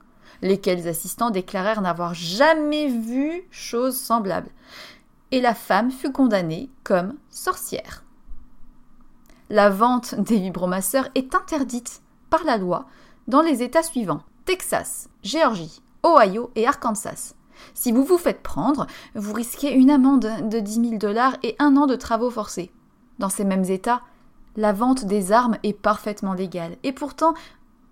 lesquels 0.42 0.88
assistants 0.88 1.30
déclarèrent 1.30 1.83
n'avoir 1.83 2.14
jamais 2.14 2.88
vu 2.88 3.44
chose 3.50 3.97
semblable. 3.97 4.50
Et 5.30 5.40
la 5.40 5.54
femme 5.54 5.90
fut 5.90 6.12
condamnée 6.12 6.71
comme 6.85 7.14
sorcière. 7.30 8.04
La 9.50 9.68
vente 9.68 10.14
des 10.14 10.38
vibromasseurs 10.38 11.09
est 11.14 11.35
interdite 11.35 12.02
par 12.30 12.44
la 12.44 12.56
loi 12.56 12.87
dans 13.28 13.42
les 13.42 13.62
États 13.62 13.83
suivants 13.83 14.23
Texas, 14.44 15.09
Géorgie, 15.23 15.83
Ohio 16.04 16.50
et 16.54 16.66
Arkansas. 16.66 17.35
Si 17.75 17.92
vous 17.92 18.04
vous 18.04 18.18
faites 18.18 18.42
prendre, 18.42 18.87
vous 19.14 19.32
risquez 19.32 19.73
une 19.73 19.90
amende 19.90 20.49
de 20.49 20.61
10 20.61 20.75
000 20.75 20.99
dollars 20.99 21.37
et 21.42 21.56
un 21.58 21.76
an 21.76 21.87
de 21.87 21.96
travaux 21.96 22.30
forcés. 22.30 22.70
Dans 23.18 23.28
ces 23.28 23.44
mêmes 23.44 23.64
États, 23.64 24.02
la 24.56 24.73
vente 24.73 25.04
des 25.04 25.32
armes 25.32 25.56
est 25.62 25.73
parfaitement 25.73 26.34
légale. 26.34 26.76
Et 26.82 26.92
pourtant, 26.92 27.34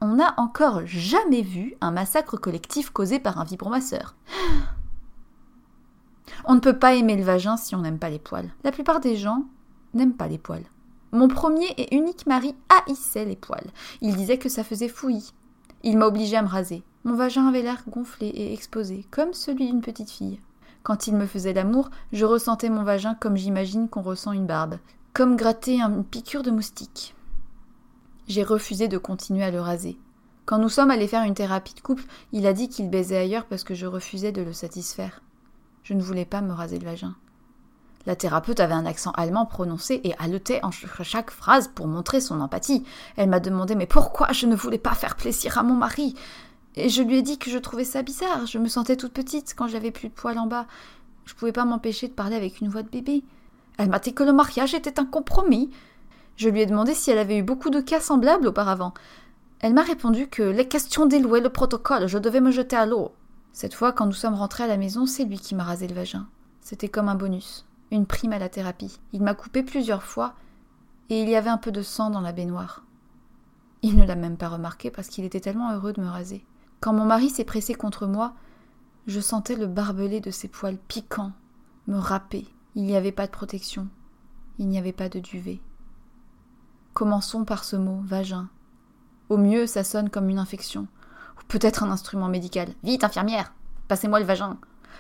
on 0.01 0.15
n'a 0.15 0.35
encore 0.37 0.83
jamais 0.85 1.43
vu 1.43 1.77
un 1.81 1.91
massacre 1.91 2.37
collectif 2.37 2.91
causé 2.91 3.19
par 3.19 3.39
un 3.39 3.45
vibromasseur. 3.45 4.15
On 6.45 6.55
ne 6.55 6.61
peut 6.61 6.79
pas 6.79 6.95
aimer 6.95 7.17
le 7.17 7.23
vagin 7.23 7.57
si 7.57 7.77
on 7.77 7.83
n'aime 7.83 8.01
pas 8.01 8.11
les 8.11 8.19
poils. 8.19 8.51
La 8.65 8.73
plupart 8.73 8.99
des 8.99 9.17
gens 9.17 9.45
n'aiment 9.95 10.17
pas 10.17 10.27
les 10.27 10.39
poils. 10.39 10.65
Mon 11.13 11.29
premier 11.29 11.67
et 11.77 11.95
unique 11.95 12.27
mari 12.27 12.57
haïssait 12.69 13.27
les 13.27 13.37
poils. 13.37 13.71
Il 14.01 14.17
disait 14.17 14.39
que 14.39 14.49
ça 14.49 14.65
faisait 14.65 14.89
fouillis. 14.89 15.35
Il 15.85 15.99
m'a 15.99 16.07
obligé 16.07 16.37
à 16.37 16.43
me 16.43 16.49
raser. 16.49 16.83
Mon 17.05 17.15
vagin 17.15 17.49
avait 17.49 17.63
l'air 17.63 17.83
gonflé 17.89 18.29
et 18.29 18.53
exposé, 18.53 19.05
comme 19.11 19.35
celui 19.35 19.67
d'une 19.67 19.81
petite 19.81 20.11
fille. 20.11 20.41
Quand 20.85 21.07
il 21.07 21.15
me 21.15 21.27
faisait 21.27 21.53
l'amour, 21.53 21.91
je 22.13 22.25
ressentais 22.25 22.69
mon 22.69 22.85
vagin 22.85 23.15
comme 23.15 23.37
j'imagine 23.37 23.89
qu'on 23.89 24.03
ressent 24.03 24.33
une 24.33 24.47
barbe, 24.47 24.79
comme 25.13 25.37
gratter 25.37 25.81
une 25.81 26.05
piqûre 26.05 26.43
de 26.43 26.51
moustique. 26.51 27.15
J'ai 28.29 28.45
refusé 28.45 28.87
de 28.87 28.99
continuer 28.99 29.43
à 29.43 29.51
le 29.51 29.61
raser. 29.61 29.99
Quand 30.45 30.59
nous 30.59 30.69
sommes 30.69 30.91
allés 30.91 31.09
faire 31.09 31.25
une 31.25 31.35
thérapie 31.35 31.75
de 31.75 31.81
couple, 31.81 32.05
il 32.33 32.47
a 32.47 32.53
dit 32.53 32.69
qu'il 32.69 32.91
baisait 32.91 33.19
ailleurs 33.19 33.47
parce 33.47 33.65
que 33.65 33.75
je 33.75 33.87
refusais 33.87 34.33
de 34.33 34.43
le 34.43 34.53
satisfaire. 34.53 35.23
Je 35.83 35.95
ne 35.95 36.03
voulais 36.03 36.25
pas 36.25 36.41
me 36.41 36.53
raser 36.53 36.79
le 36.79 36.85
vagin. 36.85 37.17
La 38.07 38.17
thérapeute 38.17 38.61
avait 38.61 38.75
un 38.75 38.87
accent 38.87 39.13
allemand 39.13 39.47
prononcé 39.47 40.01
et 40.05 40.15
haletait 40.19 40.61
en 40.65 40.71
chaque 40.71 41.31
phrase 41.31 41.69
pour 41.69 41.87
montrer 41.87 42.21
son 42.21 42.41
empathie. 42.41 42.85
Elle 43.17 43.29
m'a 43.29 43.41
demandé 43.41 43.75
mais 43.75 43.87
pourquoi 43.87 44.33
je 44.33 44.47
ne 44.47 44.57
voulais 44.57 44.79
pas 44.79 44.95
faire 44.95 45.17
plaisir 45.17 45.59
à 45.59 45.63
mon 45.63 45.75
mari? 45.75 46.15
Et 46.75 46.89
je 46.89 47.03
lui 47.03 47.19
ai 47.19 47.23
dit 47.23 47.39
que 47.39 47.51
je 47.51 47.59
trouvais 47.59 47.85
ça 47.85 48.03
bizarre. 48.03 48.47
Je 48.47 48.59
me 48.59 48.69
sentais 48.69 48.97
toute 48.97 49.13
petite 49.13 49.55
quand 49.57 49.69
j'avais 49.69 49.91
plus 49.91 50.09
de 50.09 50.15
poils 50.15 50.39
en 50.39 50.47
bas. 50.47 50.67
Je 51.27 51.35
pouvais 51.35 51.53
pas 51.53 51.65
m'empêcher 51.65 52.09
de 52.09 52.15
parler 52.15 52.37
avec 52.37 52.61
une 52.61 52.69
voix 52.69 52.83
de 52.83 52.89
bébé. 52.89 53.23
Elle 53.79 53.89
m'a 53.89 53.99
dit 53.99 54.15
que 54.15 54.25
le 54.25 54.33
mariage 54.33 54.75
était 54.75 54.99
un 54.99 55.05
compromis. 55.05 55.71
Je 56.37 56.49
lui 56.49 56.61
ai 56.61 56.67
demandé 56.67 56.95
si 56.95 57.11
elle 57.11 57.19
avait 57.19 57.39
eu 57.39 57.43
beaucoup 57.43 57.71
de 57.71 57.81
cas 57.81 58.01
semblables 58.01 58.49
auparavant. 58.49 58.95
Elle 59.61 59.75
m'a 59.75 59.83
répondu 59.83 60.27
que 60.27 60.43
les 60.43 60.67
questions 60.67 61.07
délouaient 61.07 61.41
le 61.41 61.49
protocole, 61.49 62.09
je 62.09 62.19
devais 62.19 62.41
me 62.41 62.51
jeter 62.51 62.75
à 62.75 62.85
l'eau. 62.85 63.13
Cette 63.53 63.75
fois, 63.75 63.93
quand 63.93 64.07
nous 64.07 64.13
sommes 64.13 64.35
rentrés 64.35 64.65
à 64.65 64.67
la 64.67 64.77
maison, 64.77 65.07
c'est 65.07 65.25
lui 65.25 65.39
qui 65.39 65.55
m'a 65.55 65.63
rasé 65.63 65.87
le 65.87 65.95
vagin. 65.95 66.27
C'était 66.63 66.89
comme 66.89 67.09
un 67.09 67.15
bonus, 67.15 67.65
une 67.93 68.07
prime 68.07 68.33
à 68.33 68.39
la 68.39 68.49
thérapie. 68.49 68.99
Il 69.13 69.23
m'a 69.23 69.35
coupé 69.35 69.63
plusieurs 69.63 70.03
fois, 70.03 70.35
et 71.11 71.23
il 71.23 71.29
y 71.29 71.37
avait 71.37 71.51
un 71.51 71.59
peu 71.59 71.71
de 71.71 71.83
sang 71.83 72.11
dans 72.11 72.23
la 72.23 72.33
baignoire. 72.33 72.85
Il 73.83 73.97
ne 73.97 74.05
l'a 74.05 74.17
même 74.17 74.39
pas 74.39 74.49
remarqué 74.49 74.91
parce 74.91 75.09
qu'il 75.09 75.25
était 75.25 75.41
tellement 75.41 75.73
heureux 75.73 75.93
de 75.93 76.01
me 76.01 76.09
raser. 76.09 76.45
Quand 76.81 76.95
mon 76.95 77.05
mari 77.05 77.29
s'est 77.29 77.45
pressé 77.45 77.75
contre 77.75 78.07
moi, 78.07 78.33
je 79.07 79.21
sentais 79.21 79.57
le 79.57 79.67
barbelé 79.67 80.21
de 80.21 80.31
ses 80.31 80.49
poils 80.49 80.79
piquants 80.79 81.33
me 81.87 81.99
râper. 81.99 82.47
Il 82.75 82.85
n'y 82.85 82.97
avait 82.97 83.13
pas 83.13 83.27
de 83.27 83.33
protection. 83.33 83.89
Il 84.59 84.69
n'y 84.69 84.79
avait 84.79 84.93
pas 84.93 85.09
de 85.09 85.21
duvet. 85.21 85.61
Commençons 86.95 87.45
par 87.45 87.65
ce 87.65 87.77
mot, 87.77 88.01
vagin. 88.05 88.49
Au 89.29 89.37
mieux, 89.37 89.67
ça 89.67 89.85
sonne 89.85 90.09
comme 90.09 90.31
une 90.31 90.39
infection. 90.39 90.87
Ou 91.39 91.45
peut-être 91.49 91.83
un 91.83 91.91
instrument 91.91 92.29
médical. 92.29 92.69
Vite, 92.85 93.05
infirmière 93.05 93.53
Passez-moi 93.89 94.21
le 94.21 94.27
vagin 94.27 94.57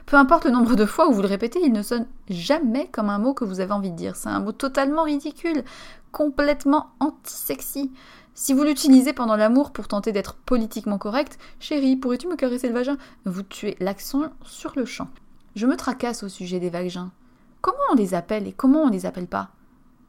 Peu 0.06 0.16
importe 0.16 0.44
le 0.44 0.50
nombre 0.50 0.75
de 0.76 0.87
fois 0.87 1.08
où 1.08 1.12
vous 1.12 1.22
le 1.22 1.28
répétez, 1.28 1.61
il 1.62 1.72
ne 1.72 1.82
sonne 1.82 2.06
jamais 2.28 2.88
comme 2.92 3.11
un 3.11 3.18
mot 3.18 3.34
que 3.34 3.44
vous 3.44 3.61
avez 3.61 3.72
envie 3.72 3.90
de 3.90 3.96
dire. 3.96 4.16
C'est 4.16 4.28
un 4.28 4.40
mot 4.40 4.52
totalement 4.52 5.04
ridicule, 5.04 5.64
complètement 6.11 6.90
anti-sexy. 7.00 7.90
Si 8.34 8.54
vous 8.54 8.62
l'utilisez 8.62 9.12
pendant 9.12 9.37
l'amour 9.37 9.72
pour 9.72 9.88
tenter 9.88 10.12
d'être 10.12 10.34
politiquement 10.34 10.99
correct, 10.99 11.38
chérie, 11.61 11.96
pourrais-tu 11.96 12.28
me 12.28 12.37
caresser 12.37 12.68
le 12.68 12.75
vagin? 12.75 12.96
Vous 13.26 13.42
tuez 13.42 13.76
l'accent 13.78 14.22
sur 14.44 14.72
le 14.75 14.87
champ. 14.87 15.08
Je 15.54 15.66
me 15.66 15.76
tracasse 15.76 16.22
au 16.22 16.28
sujet 16.28 16.58
des 16.58 16.70
vagins. 16.70 17.11
Comment 17.61 17.76
on 17.92 17.94
les 17.94 18.14
appelle 18.14 18.46
et 18.46 18.52
comment 18.52 18.84
on 18.84 18.88
les 18.88 19.04
appelle 19.04 19.26
pas? 19.26 19.50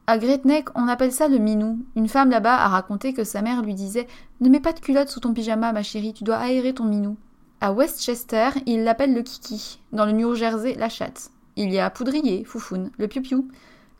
À 0.06 0.18
Gretneck, 0.18 0.68
on 0.74 0.88
appelle 0.88 1.12
ça 1.12 1.28
le 1.28 1.38
minou. 1.38 1.78
Une 1.96 2.08
femme 2.08 2.30
là-bas 2.30 2.56
a 2.56 2.68
raconté 2.68 3.14
que 3.14 3.24
sa 3.24 3.42
mère 3.42 3.62
lui 3.62 3.74
disait 3.74 4.06
Ne 4.40 4.48
mets 4.48 4.60
pas 4.60 4.72
de 4.72 4.80
culotte 4.80 5.08
sous 5.08 5.20
ton 5.20 5.32
pyjama, 5.32 5.72
ma 5.72 5.82
chérie, 5.82 6.12
tu 6.12 6.24
dois 6.24 6.36
aérer 6.36 6.74
ton 6.74 6.84
minou. 6.84 7.16
À 7.64 7.72
Westchester, 7.72 8.50
ils 8.66 8.84
l'appellent 8.84 9.14
le 9.14 9.22
kiki. 9.22 9.80
Dans 9.90 10.04
le 10.04 10.12
New 10.12 10.34
Jersey, 10.34 10.74
la 10.74 10.90
chatte. 10.90 11.30
Il 11.56 11.72
y 11.72 11.78
a 11.78 11.88
poudrier, 11.88 12.44
foufoune, 12.44 12.90
le 12.98 13.08
piou-piou, 13.08 13.48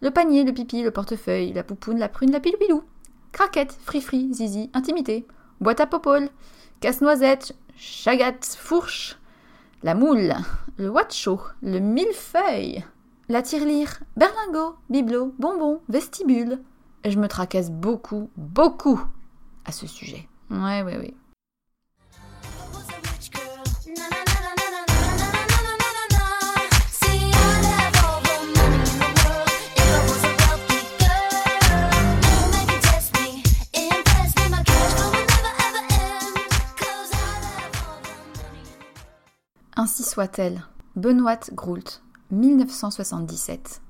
le 0.02 0.10
panier, 0.10 0.44
le 0.44 0.52
pipi, 0.52 0.82
le 0.82 0.90
portefeuille, 0.90 1.54
la 1.54 1.62
poupoune, 1.62 1.98
la 1.98 2.10
prune, 2.10 2.30
la 2.30 2.40
pilou-pilou. 2.40 2.82
Craquette, 3.32 3.72
frifri, 3.72 4.28
zizi, 4.34 4.68
intimité, 4.74 5.26
boîte 5.62 5.80
à 5.80 5.86
popole, 5.86 6.28
casse-noisette, 6.80 7.56
chagate, 7.74 8.44
fourche, 8.44 9.18
la 9.82 9.94
moule, 9.94 10.34
le 10.76 10.90
watcho, 10.90 11.40
le 11.62 11.78
millefeuille, 11.78 12.84
la 13.30 13.40
tirelire, 13.40 14.00
berlingot, 14.18 14.74
bibelot, 14.90 15.34
bonbon, 15.38 15.80
vestibule, 15.88 16.60
je 17.02 17.18
me 17.18 17.28
tracasse 17.28 17.70
beaucoup, 17.70 18.28
beaucoup 18.36 19.00
à 19.64 19.72
ce 19.72 19.86
sujet. 19.86 20.28
Ouais, 20.50 20.82
ouais, 20.82 20.98
ouais. 20.98 21.14
Ainsi 39.84 40.02
soit-elle. 40.02 40.64
Benoît 40.96 41.36
Groult, 41.52 42.02
1977. 42.30 43.82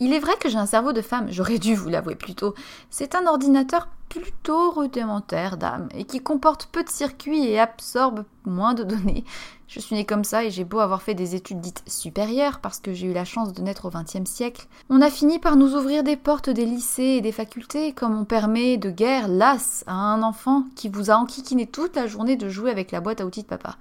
Il 0.00 0.14
est 0.14 0.18
vrai 0.18 0.32
que 0.40 0.48
j'ai 0.48 0.56
un 0.56 0.64
cerveau 0.64 0.94
de 0.94 1.02
femme, 1.02 1.26
j'aurais 1.28 1.58
dû 1.58 1.74
vous 1.74 1.90
l'avouer 1.90 2.14
plus 2.14 2.34
tôt. 2.34 2.54
C'est 2.88 3.14
un 3.14 3.26
ordinateur 3.26 3.86
plutôt 4.08 4.70
rudimentaire 4.70 5.58
d'âme 5.58 5.90
et 5.94 6.04
qui 6.04 6.20
comporte 6.20 6.70
peu 6.72 6.82
de 6.82 6.88
circuits 6.88 7.46
et 7.46 7.60
absorbe 7.60 8.24
moins 8.46 8.72
de 8.72 8.82
données. 8.82 9.24
Je 9.68 9.78
suis 9.78 9.94
née 9.94 10.06
comme 10.06 10.24
ça 10.24 10.42
et 10.42 10.50
j'ai 10.50 10.64
beau 10.64 10.78
avoir 10.78 11.02
fait 11.02 11.12
des 11.12 11.34
études 11.34 11.60
dites 11.60 11.82
supérieures 11.86 12.60
parce 12.60 12.80
que 12.80 12.94
j'ai 12.94 13.08
eu 13.08 13.12
la 13.12 13.26
chance 13.26 13.52
de 13.52 13.60
naître 13.60 13.84
au 13.84 13.90
XXe 13.90 14.24
siècle. 14.24 14.66
On 14.88 15.02
a 15.02 15.10
fini 15.10 15.38
par 15.38 15.56
nous 15.56 15.74
ouvrir 15.74 16.02
des 16.02 16.16
portes 16.16 16.48
des 16.48 16.64
lycées 16.64 17.16
et 17.18 17.20
des 17.20 17.30
facultés 17.32 17.92
comme 17.92 18.18
on 18.18 18.24
permet 18.24 18.78
de 18.78 18.88
guerre 18.88 19.28
lasse 19.28 19.84
à 19.86 19.92
un 19.92 20.22
enfant 20.22 20.64
qui 20.76 20.88
vous 20.88 21.10
a 21.10 21.16
enquiquiné 21.16 21.66
toute 21.66 21.94
la 21.94 22.06
journée 22.06 22.36
de 22.36 22.48
jouer 22.48 22.70
avec 22.70 22.90
la 22.90 23.02
boîte 23.02 23.20
à 23.20 23.26
outils 23.26 23.42
de 23.42 23.48
papa 23.48 23.76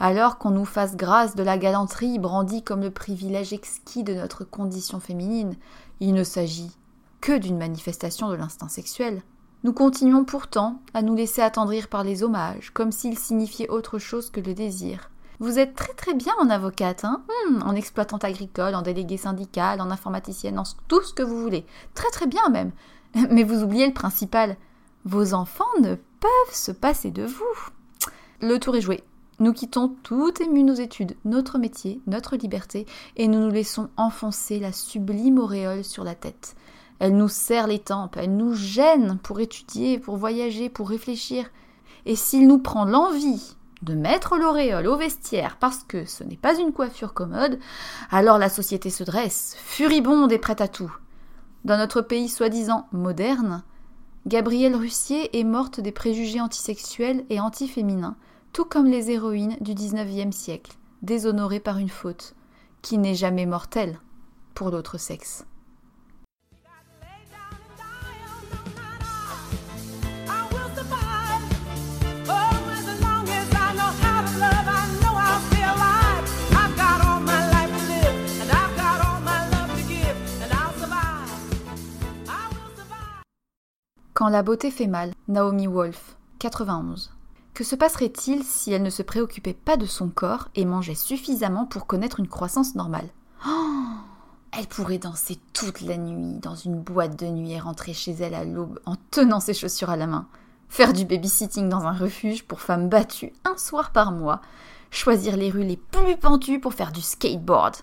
alors 0.00 0.38
qu'on 0.38 0.50
nous 0.50 0.64
fasse 0.64 0.96
grâce 0.96 1.36
de 1.36 1.42
la 1.42 1.58
galanterie 1.58 2.18
brandie 2.18 2.62
comme 2.62 2.80
le 2.80 2.90
privilège 2.90 3.52
exquis 3.52 4.02
de 4.02 4.14
notre 4.14 4.44
condition 4.44 4.98
féminine, 4.98 5.54
il 6.00 6.14
ne 6.14 6.24
s'agit 6.24 6.74
que 7.20 7.36
d'une 7.36 7.58
manifestation 7.58 8.30
de 8.30 8.34
l'instinct 8.34 8.70
sexuel. 8.70 9.22
Nous 9.62 9.74
continuons 9.74 10.24
pourtant 10.24 10.80
à 10.94 11.02
nous 11.02 11.14
laisser 11.14 11.42
attendrir 11.42 11.88
par 11.88 12.02
les 12.02 12.22
hommages, 12.22 12.70
comme 12.72 12.92
s'ils 12.92 13.18
signifiaient 13.18 13.68
autre 13.68 13.98
chose 13.98 14.30
que 14.30 14.40
le 14.40 14.54
désir. 14.54 15.10
Vous 15.38 15.58
êtes 15.58 15.74
très 15.74 15.92
très 15.92 16.14
bien 16.14 16.32
en 16.40 16.48
avocate, 16.48 17.04
hein? 17.04 17.22
Hmm, 17.48 17.62
en 17.62 17.74
exploitante 17.74 18.24
agricole, 18.24 18.74
en 18.74 18.82
déléguée 18.82 19.18
syndicale, 19.18 19.82
en 19.82 19.90
informaticienne, 19.90 20.58
en 20.58 20.64
tout 20.88 21.02
ce 21.02 21.12
que 21.12 21.22
vous 21.22 21.42
voulez. 21.42 21.66
Très 21.94 22.10
très 22.10 22.26
bien 22.26 22.48
même. 22.48 22.72
Mais 23.30 23.42
vous 23.42 23.62
oubliez 23.62 23.86
le 23.86 23.92
principal. 23.92 24.56
Vos 25.04 25.34
enfants 25.34 25.64
ne 25.82 25.94
peuvent 25.94 26.54
se 26.54 26.72
passer 26.72 27.10
de 27.10 27.24
vous. 27.24 27.70
Le 28.40 28.58
tour 28.58 28.76
est 28.76 28.80
joué. 28.80 29.04
Nous 29.40 29.54
quittons 29.54 29.88
tout 30.02 30.34
ému 30.42 30.62
nos 30.62 30.74
études, 30.74 31.16
notre 31.24 31.56
métier, 31.56 32.02
notre 32.06 32.36
liberté, 32.36 32.84
et 33.16 33.26
nous 33.26 33.40
nous 33.40 33.50
laissons 33.50 33.88
enfoncer 33.96 34.60
la 34.60 34.70
sublime 34.70 35.38
auréole 35.38 35.82
sur 35.82 36.04
la 36.04 36.14
tête. 36.14 36.54
Elle 36.98 37.16
nous 37.16 37.28
serre 37.28 37.66
les 37.66 37.78
tempes, 37.78 38.18
elle 38.18 38.36
nous 38.36 38.52
gêne 38.52 39.18
pour 39.22 39.40
étudier, 39.40 39.98
pour 39.98 40.18
voyager, 40.18 40.68
pour 40.68 40.90
réfléchir. 40.90 41.46
Et 42.04 42.16
s'il 42.16 42.46
nous 42.46 42.58
prend 42.58 42.84
l'envie 42.84 43.56
de 43.80 43.94
mettre 43.94 44.36
l'auréole 44.36 44.86
au 44.86 44.98
vestiaire 44.98 45.56
parce 45.58 45.84
que 45.84 46.04
ce 46.04 46.22
n'est 46.22 46.36
pas 46.36 46.58
une 46.58 46.74
coiffure 46.74 47.14
commode, 47.14 47.58
alors 48.10 48.36
la 48.36 48.50
société 48.50 48.90
se 48.90 49.04
dresse, 49.04 49.56
furibonde 49.64 50.32
et 50.32 50.38
prête 50.38 50.60
à 50.60 50.68
tout. 50.68 50.94
Dans 51.64 51.78
notre 51.78 52.02
pays 52.02 52.28
soi-disant 52.28 52.88
moderne, 52.92 53.62
Gabrielle 54.26 54.76
Russier 54.76 55.38
est 55.38 55.44
morte 55.44 55.80
des 55.80 55.92
préjugés 55.92 56.42
antisexuels 56.42 57.24
et 57.30 57.40
antiféminins, 57.40 58.16
tout 58.52 58.64
comme 58.64 58.86
les 58.86 59.10
héroïnes 59.10 59.56
du 59.60 59.74
XIXe 59.74 60.34
siècle, 60.34 60.72
déshonorées 61.02 61.60
par 61.60 61.78
une 61.78 61.88
faute, 61.88 62.34
qui 62.82 62.98
n'est 62.98 63.14
jamais 63.14 63.46
mortelle 63.46 63.98
pour 64.54 64.70
l'autre 64.70 64.98
sexe. 64.98 65.44
Quand 84.12 84.28
la 84.28 84.42
beauté 84.42 84.70
fait 84.70 84.86
mal, 84.86 85.14
Naomi 85.28 85.66
Wolf, 85.66 86.16
91. 86.40 87.10
Que 87.60 87.66
se 87.66 87.76
passerait-il 87.76 88.42
si 88.42 88.72
elle 88.72 88.82
ne 88.82 88.88
se 88.88 89.02
préoccupait 89.02 89.52
pas 89.52 89.76
de 89.76 89.84
son 89.84 90.08
corps 90.08 90.48
et 90.54 90.64
mangeait 90.64 90.94
suffisamment 90.94 91.66
pour 91.66 91.86
connaître 91.86 92.18
une 92.18 92.26
croissance 92.26 92.74
normale? 92.74 93.10
Oh! 93.46 93.50
Elle 94.56 94.66
pourrait 94.66 94.96
danser 94.96 95.38
toute 95.52 95.82
la 95.82 95.98
nuit 95.98 96.38
dans 96.38 96.54
une 96.54 96.80
boîte 96.80 97.20
de 97.20 97.26
nuit 97.26 97.52
et 97.52 97.60
rentrer 97.60 97.92
chez 97.92 98.12
elle 98.12 98.32
à 98.32 98.46
l'aube 98.46 98.80
en 98.86 98.96
tenant 99.10 99.40
ses 99.40 99.52
chaussures 99.52 99.90
à 99.90 99.98
la 99.98 100.06
main, 100.06 100.26
faire 100.70 100.94
du 100.94 101.04
babysitting 101.04 101.68
dans 101.68 101.84
un 101.84 101.92
refuge 101.92 102.44
pour 102.44 102.62
femmes 102.62 102.88
battues 102.88 103.34
un 103.44 103.58
soir 103.58 103.92
par 103.92 104.10
mois, 104.10 104.40
choisir 104.90 105.36
les 105.36 105.50
rues 105.50 105.62
les 105.62 105.76
plus 105.76 106.16
pentues 106.16 106.60
pour 106.60 106.72
faire 106.72 106.92
du 106.92 107.02
skateboard, 107.02 107.76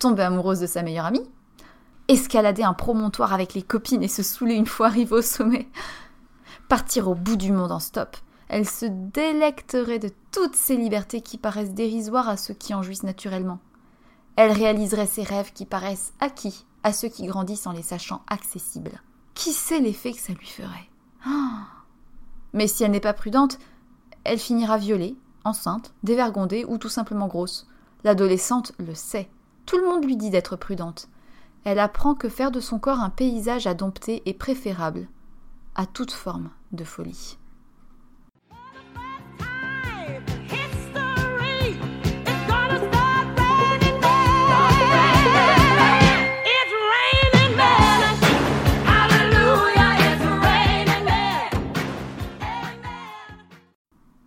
tomber 0.00 0.22
amoureuse 0.22 0.60
de 0.60 0.66
sa 0.66 0.82
meilleure 0.82 1.04
amie, 1.04 1.28
escalader 2.08 2.62
un 2.62 2.72
promontoire 2.72 3.34
avec 3.34 3.52
les 3.52 3.60
copines 3.60 4.02
et 4.02 4.08
se 4.08 4.22
saouler 4.22 4.54
une 4.54 4.64
fois 4.64 4.86
arrivée 4.86 5.16
au 5.16 5.20
sommet, 5.20 5.68
partir 6.70 7.10
au 7.10 7.14
bout 7.14 7.36
du 7.36 7.52
monde 7.52 7.72
en 7.72 7.78
stop, 7.78 8.16
elle 8.48 8.68
se 8.68 8.86
délecterait 8.86 9.98
de 9.98 10.10
toutes 10.30 10.56
ces 10.56 10.76
libertés 10.76 11.20
qui 11.20 11.38
paraissent 11.38 11.74
dérisoires 11.74 12.28
à 12.28 12.36
ceux 12.36 12.54
qui 12.54 12.74
en 12.74 12.82
jouissent 12.82 13.02
naturellement. 13.02 13.58
Elle 14.36 14.52
réaliserait 14.52 15.06
ses 15.06 15.22
rêves 15.22 15.52
qui 15.52 15.66
paraissent 15.66 16.12
acquis 16.20 16.64
à 16.82 16.92
ceux 16.92 17.08
qui 17.08 17.26
grandissent 17.26 17.66
en 17.66 17.72
les 17.72 17.82
sachant 17.82 18.22
accessibles. 18.28 19.02
Qui 19.34 19.52
sait 19.52 19.80
l'effet 19.80 20.12
que 20.12 20.20
ça 20.20 20.32
lui 20.32 20.46
ferait? 20.46 20.88
Ah 21.24 21.66
Mais 22.52 22.66
si 22.66 22.84
elle 22.84 22.92
n'est 22.92 23.00
pas 23.00 23.12
prudente, 23.12 23.58
elle 24.24 24.38
finira 24.38 24.78
violée, 24.78 25.16
enceinte, 25.44 25.92
dévergondée 26.02 26.64
ou 26.66 26.78
tout 26.78 26.88
simplement 26.88 27.26
grosse. 27.26 27.66
L'adolescente 28.04 28.72
le 28.78 28.94
sait. 28.94 29.28
Tout 29.66 29.78
le 29.78 29.86
monde 29.86 30.04
lui 30.04 30.16
dit 30.16 30.30
d'être 30.30 30.56
prudente. 30.56 31.08
Elle 31.64 31.78
apprend 31.78 32.14
que 32.14 32.28
faire 32.28 32.50
de 32.50 32.60
son 32.60 32.78
corps 32.78 33.00
un 33.00 33.10
paysage 33.10 33.66
à 33.66 33.74
dompter 33.74 34.22
est 34.24 34.34
préférable 34.34 35.08
à 35.74 35.86
toute 35.86 36.12
forme 36.12 36.50
de 36.72 36.84
folie. 36.84 37.37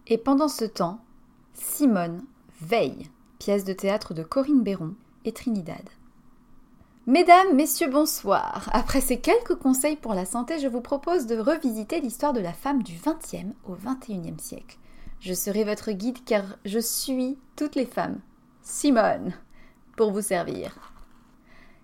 Et 0.07 0.17
pendant 0.17 0.47
ce 0.47 0.65
temps, 0.65 0.99
Simone 1.53 2.23
veille, 2.61 3.09
pièce 3.39 3.63
de 3.63 3.73
théâtre 3.73 4.13
de 4.13 4.23
Corinne 4.23 4.63
Béron 4.63 4.95
et 5.25 5.31
Trinidad. 5.31 5.89
Mesdames, 7.07 7.55
messieurs, 7.55 7.89
bonsoir. 7.89 8.69
Après 8.73 9.01
ces 9.01 9.19
quelques 9.19 9.55
conseils 9.55 9.95
pour 9.95 10.13
la 10.13 10.25
santé, 10.25 10.59
je 10.59 10.67
vous 10.67 10.81
propose 10.81 11.25
de 11.25 11.37
revisiter 11.37 11.99
l'histoire 11.99 12.33
de 12.33 12.39
la 12.39 12.53
femme 12.53 12.83
du 12.83 12.93
XXe 12.93 13.55
au 13.67 13.75
XXIe 13.75 14.39
siècle. 14.39 14.77
Je 15.19 15.33
serai 15.33 15.63
votre 15.63 15.91
guide 15.91 16.23
car 16.25 16.43
je 16.65 16.79
suis 16.79 17.37
toutes 17.55 17.75
les 17.75 17.85
femmes. 17.85 18.19
Simone, 18.61 19.33
pour 19.97 20.11
vous 20.11 20.21
servir. 20.21 20.93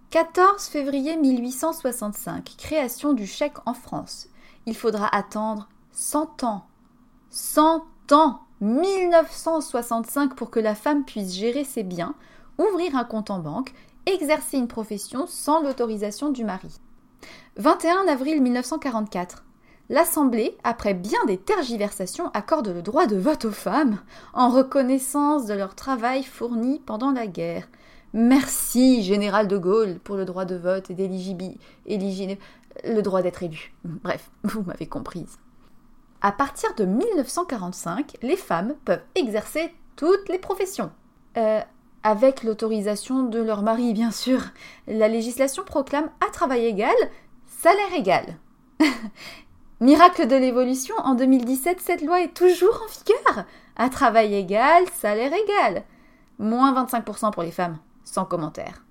14 0.10 0.65
février 0.67 1.17
1865, 1.17 2.56
création 2.58 3.13
du 3.13 3.27
chèque 3.27 3.58
en 3.65 3.73
France. 3.73 4.30
Il 4.65 4.75
faudra 4.75 5.13
attendre 5.15 5.67
100 5.91 6.43
ans. 6.43 6.65
100 7.30 7.86
temps 8.08 8.41
1965 8.62 10.36
pour 10.36 10.50
que 10.50 10.60
la 10.60 10.76
femme 10.76 11.06
puisse 11.06 11.34
gérer 11.34 11.63
ses 11.63 11.84
biens, 11.84 12.15
ouvrir 12.58 12.96
un 12.96 13.04
compte 13.04 13.30
en 13.30 13.39
banque, 13.39 13.74
exercer 14.06 14.58
une 14.58 14.67
profession 14.67 15.28
sans 15.28 15.62
l'autorisation 15.62 16.30
du 16.32 16.43
mari. 16.43 16.80
21 17.58 18.08
avril 18.08 18.41
1944. 18.41 19.43
L'Assemblée, 19.89 20.58
après 20.63 20.93
bien 20.93 21.20
des 21.28 21.38
tergiversations, 21.38 22.30
accorde 22.34 22.70
le 22.70 22.82
droit 22.82 23.06
de 23.06 23.17
vote 23.17 23.46
aux 23.46 23.52
femmes 23.52 24.00
en 24.34 24.50
reconnaissance 24.50 25.46
de 25.46 25.54
leur 25.54 25.76
travail 25.76 26.24
fourni 26.24 26.80
pendant 26.86 27.12
la 27.12 27.28
guerre. 27.28 27.67
Merci, 28.13 29.04
général 29.04 29.48
de 29.48 29.58
Gaulle, 29.58 30.00
pour 30.00 30.15
le 30.15 30.26
droit 30.26 30.46
de 30.46 30.56
vote 30.56 30.89
et 30.89 30.93
d'éligibilité, 30.93 32.39
le 32.84 33.02
droit 33.02 33.22
d'être 33.22 33.43
élu. 33.43 33.74
Bref, 33.84 34.30
vous 34.43 34.62
m'avez 34.63 34.88
comprise. 34.88 35.38
À 36.21 36.32
partir 36.32 36.73
de 36.75 36.86
1945, 36.86 38.17
les 38.21 38.36
femmes 38.36 38.73
peuvent 38.86 39.03
exercer 39.15 39.73
toutes 39.95 40.30
les 40.30 40.39
professions. 40.39 40.91
Euh, 41.38 41.62
avec 42.03 42.43
l'autorisation 42.43 43.23
de 43.23 43.39
leur 43.39 43.62
mari, 43.62 43.93
bien 43.93 44.12
sûr. 44.12 44.41
La 44.88 45.08
législation 45.08 45.63
proclame 45.63 46.10
à 46.25 46.32
travail 46.32 46.65
égal, 46.65 46.95
salaire 47.45 47.93
égal. 47.95 48.38
Miracle 49.80 50.27
de 50.27 50.36
l'évolution, 50.36 50.95
en 51.03 51.13
2017, 51.13 51.80
cette 51.82 52.01
loi 52.01 52.21
est 52.21 52.34
toujours 52.34 52.82
en 52.84 52.88
vigueur. 52.88 53.45
À 53.75 53.89
travail 53.89 54.34
égal, 54.34 54.86
salaire 54.93 55.34
égal. 55.34 55.84
Moins 56.39 56.73
25% 56.73 57.32
pour 57.32 57.43
les 57.43 57.51
femmes, 57.51 57.77
sans 58.03 58.25
commentaire. 58.25 58.84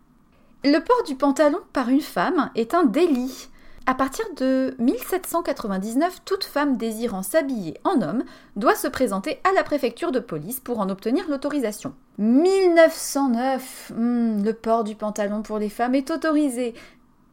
Le 0.65 0.79
port 0.79 1.03
du 1.05 1.17
pantalon 1.17 1.61
par 1.73 1.89
une 1.89 2.01
femme 2.01 2.51
est 2.55 2.75
un 2.75 2.85
délit. 2.85 3.49
À 3.89 3.95
partir 3.95 4.25
de 4.37 4.75
1799, 4.81 6.23
toute 6.25 6.43
femme 6.43 6.77
désirant 6.77 7.23
s'habiller 7.23 7.79
en 7.85 8.03
homme 8.03 8.25
doit 8.57 8.75
se 8.75 8.89
présenter 8.89 9.39
à 9.45 9.53
la 9.53 9.63
préfecture 9.63 10.11
de 10.11 10.19
police 10.19 10.59
pour 10.59 10.81
en 10.81 10.89
obtenir 10.89 11.29
l'autorisation. 11.29 11.95
1909, 12.19 13.93
hmm, 13.95 14.43
le 14.43 14.53
port 14.55 14.83
du 14.83 14.97
pantalon 14.97 15.43
pour 15.43 15.61
les 15.61 15.69
femmes 15.69 15.95
est 15.95 16.11
autorisé, 16.11 16.75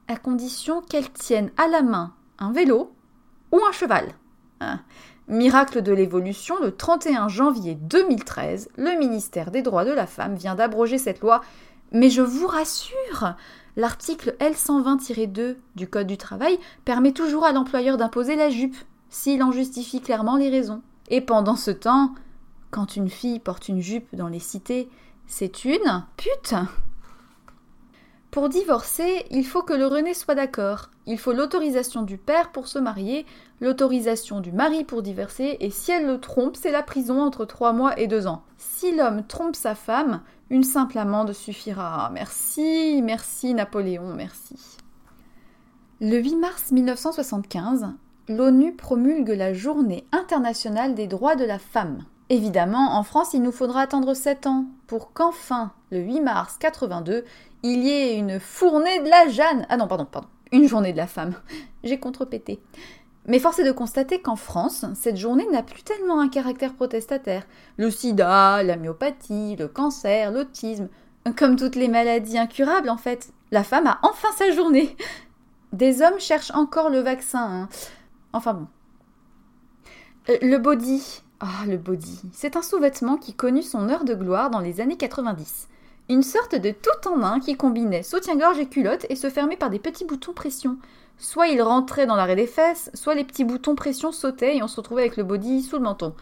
à 0.08 0.16
condition 0.16 0.82
qu'elles 0.82 1.10
tiennent 1.10 1.50
à 1.58 1.68
la 1.68 1.82
main 1.82 2.14
un 2.38 2.52
vélo 2.52 2.94
ou 3.52 3.60
un 3.68 3.72
cheval. 3.72 4.10
Hein. 4.60 4.80
Miracle 5.28 5.82
de 5.82 5.92
l'évolution, 5.92 6.56
le 6.62 6.76
31 6.76 7.30
janvier 7.30 7.74
2013, 7.74 8.70
le 8.78 9.00
ministère 9.00 9.50
des 9.50 9.64
droits 9.64 9.86
de 9.86 9.92
la 9.92 10.06
femme 10.06 10.36
vient 10.36 10.54
d'abroger 10.54 11.00
cette 11.00 11.22
loi, 11.22 11.42
mais 11.92 12.12
je 12.12 12.22
vous 12.22 12.46
rassure, 12.46 13.36
l'article 13.76 14.36
L120-2 14.40 15.56
du 15.76 15.88
Code 15.88 16.08
du 16.08 16.18
travail 16.18 16.60
permet 16.86 17.12
toujours 17.12 17.46
à 17.46 17.52
l'employeur 17.52 17.98
d'imposer 17.98 18.36
la 18.36 18.50
jupe, 18.50 18.76
s'il 19.10 19.44
en 19.44 19.52
justifie 19.52 20.02
clairement 20.02 20.38
les 20.38 20.50
raisons. 20.50 20.82
Et 21.10 21.22
pendant 21.22 21.56
ce 21.56 21.72
temps, 21.72 22.14
quand 22.72 22.96
une 22.96 23.10
fille 23.10 23.40
porte 23.40 23.68
une 23.68 23.82
jupe 23.82 24.16
dans 24.16 24.28
les 24.28 24.40
cités, 24.40 24.90
c'est 25.28 25.66
une 25.66 26.04
pute. 26.18 26.56
Pour 28.34 28.50
divorcer, 28.50 29.28
il 29.30 29.46
faut 29.46 29.62
que 29.62 29.74
le 29.74 29.86
René 29.86 30.16
soit 30.16 30.34
d'accord. 30.34 30.90
Il 31.06 31.20
faut 31.20 31.34
l'autorisation 31.34 32.02
du 32.02 32.18
père 32.18 32.52
pour 32.52 32.68
se 32.68 32.80
marier, 32.80 33.28
l'autorisation 33.62 34.40
du 34.40 34.52
mari 34.52 34.84
pour 34.84 35.04
divorcer, 35.04 35.58
et 35.60 35.70
si 35.70 35.92
elle 35.92 36.08
le 36.08 36.20
trompe, 36.20 36.56
c'est 36.56 36.72
la 36.72 36.82
prison 36.82 37.22
entre 37.22 37.46
trois 37.46 37.74
mois 37.74 37.96
et 38.00 38.08
deux 38.08 38.26
ans. 38.26 38.42
Si 38.58 38.92
l'homme 38.92 39.24
trompe 39.28 39.56
sa 39.56 39.76
femme, 39.76 40.24
une 40.50 40.64
simple 40.64 40.98
amende 40.98 41.32
suffira. 41.32 42.10
Merci, 42.12 43.04
merci 43.04 43.54
Napoléon, 43.54 44.16
merci. 44.16 44.56
Le 46.02 46.18
8 46.18 46.36
mars 46.38 46.72
1975, 46.72 47.90
l'ONU 48.30 48.74
promulgue 48.76 49.30
la 49.30 49.54
Journée 49.54 50.08
internationale 50.12 50.96
des 50.96 51.06
droits 51.06 51.36
de 51.36 51.46
la 51.46 51.60
femme. 51.60 52.04
Évidemment, 52.34 52.98
en 52.98 53.04
France, 53.04 53.36
il 53.36 53.44
nous 53.44 53.52
faudra 53.52 53.82
attendre 53.82 54.16
7 54.16 54.48
ans 54.48 54.66
pour 54.88 55.14
qu'enfin, 55.14 55.72
le 55.92 56.00
8 56.00 56.22
mars 56.22 56.58
82, 56.58 57.26
il 57.62 57.84
y 57.84 57.92
ait 57.92 58.18
une 58.18 58.40
fournée 58.40 59.02
de 59.02 59.08
la 59.08 59.30
Jeanne. 59.30 59.68
Ah 59.70 59.78
non, 59.78 59.88
pardon, 59.88 60.06
pardon. 60.06 60.28
Une 60.52 60.68
journée 60.68 60.94
de 60.94 60.98
la 60.98 61.06
femme. 61.06 61.36
J'ai 61.84 62.00
contrepété. 62.00 62.60
Mais 63.28 63.38
force 63.38 63.60
est 63.60 63.64
de 63.64 63.72
constater 63.72 64.20
qu'en 64.20 64.36
France, 64.36 64.84
cette 64.96 65.18
journée 65.18 65.46
n'a 65.52 65.62
plus 65.62 65.84
tellement 65.84 66.20
un 66.20 66.28
caractère 66.28 66.74
protestataire. 66.74 67.46
Le 67.78 67.92
sida, 67.92 68.64
la 68.64 68.78
myopathie, 68.78 69.56
le 69.56 69.68
cancer, 69.68 70.32
l'autisme, 70.32 70.90
comme 71.38 71.56
toutes 71.56 71.76
les 71.76 71.88
maladies 71.88 72.40
incurables 72.40 72.90
en 72.90 72.98
fait, 72.98 73.32
la 73.52 73.64
femme 73.64 73.86
a 73.86 74.00
enfin 74.02 74.30
sa 74.36 74.50
journée. 74.50 74.98
Des 75.72 76.02
hommes 76.02 76.20
cherchent 76.20 76.56
encore 76.56 76.90
le 76.90 77.02
vaccin. 77.02 77.46
Hein. 77.48 77.70
Enfin 78.34 78.56
bon. 78.56 78.68
Euh, 80.30 80.38
le 80.42 80.58
body, 80.58 81.23
ah, 81.46 81.66
le 81.68 81.76
body. 81.76 82.22
C'est 82.32 82.56
un 82.56 82.62
sous-vêtement 82.62 83.18
qui 83.18 83.34
connut 83.34 83.64
son 83.64 83.90
heure 83.90 84.06
de 84.06 84.14
gloire 84.14 84.50
dans 84.50 84.62
les 84.62 84.80
années 84.80 84.96
90. 84.96 85.68
Une 86.08 86.24
sorte 86.24 86.56
de 86.56 86.72
tout 86.72 87.10
en 87.10 87.22
un 87.22 87.42
qui 87.42 87.58
combinait 87.58 88.02
soutien-gorge 88.02 88.60
et 88.60 88.68
culotte 88.68 89.06
et 89.10 89.18
se 89.18 89.30
fermait 89.30 89.58
par 89.58 89.70
des 89.70 89.80
petits 89.80 90.06
boutons 90.06 90.32
pression. 90.32 90.78
Soit 91.18 91.48
il 91.48 91.62
rentrait 91.62 92.06
dans 92.06 92.16
l'arrêt 92.16 92.38
des 92.38 92.48
fesses, 92.48 92.90
soit 92.94 93.14
les 93.14 93.26
petits 93.26 93.44
boutons 93.44 93.76
pression 93.76 94.14
sautaient 94.14 94.56
et 94.56 94.64
on 94.64 94.70
se 94.70 94.78
retrouvait 94.78 95.02
avec 95.02 95.18
le 95.18 95.26
body 95.26 95.64
sous 95.64 95.76
le 95.76 95.84
menton. 95.84 96.16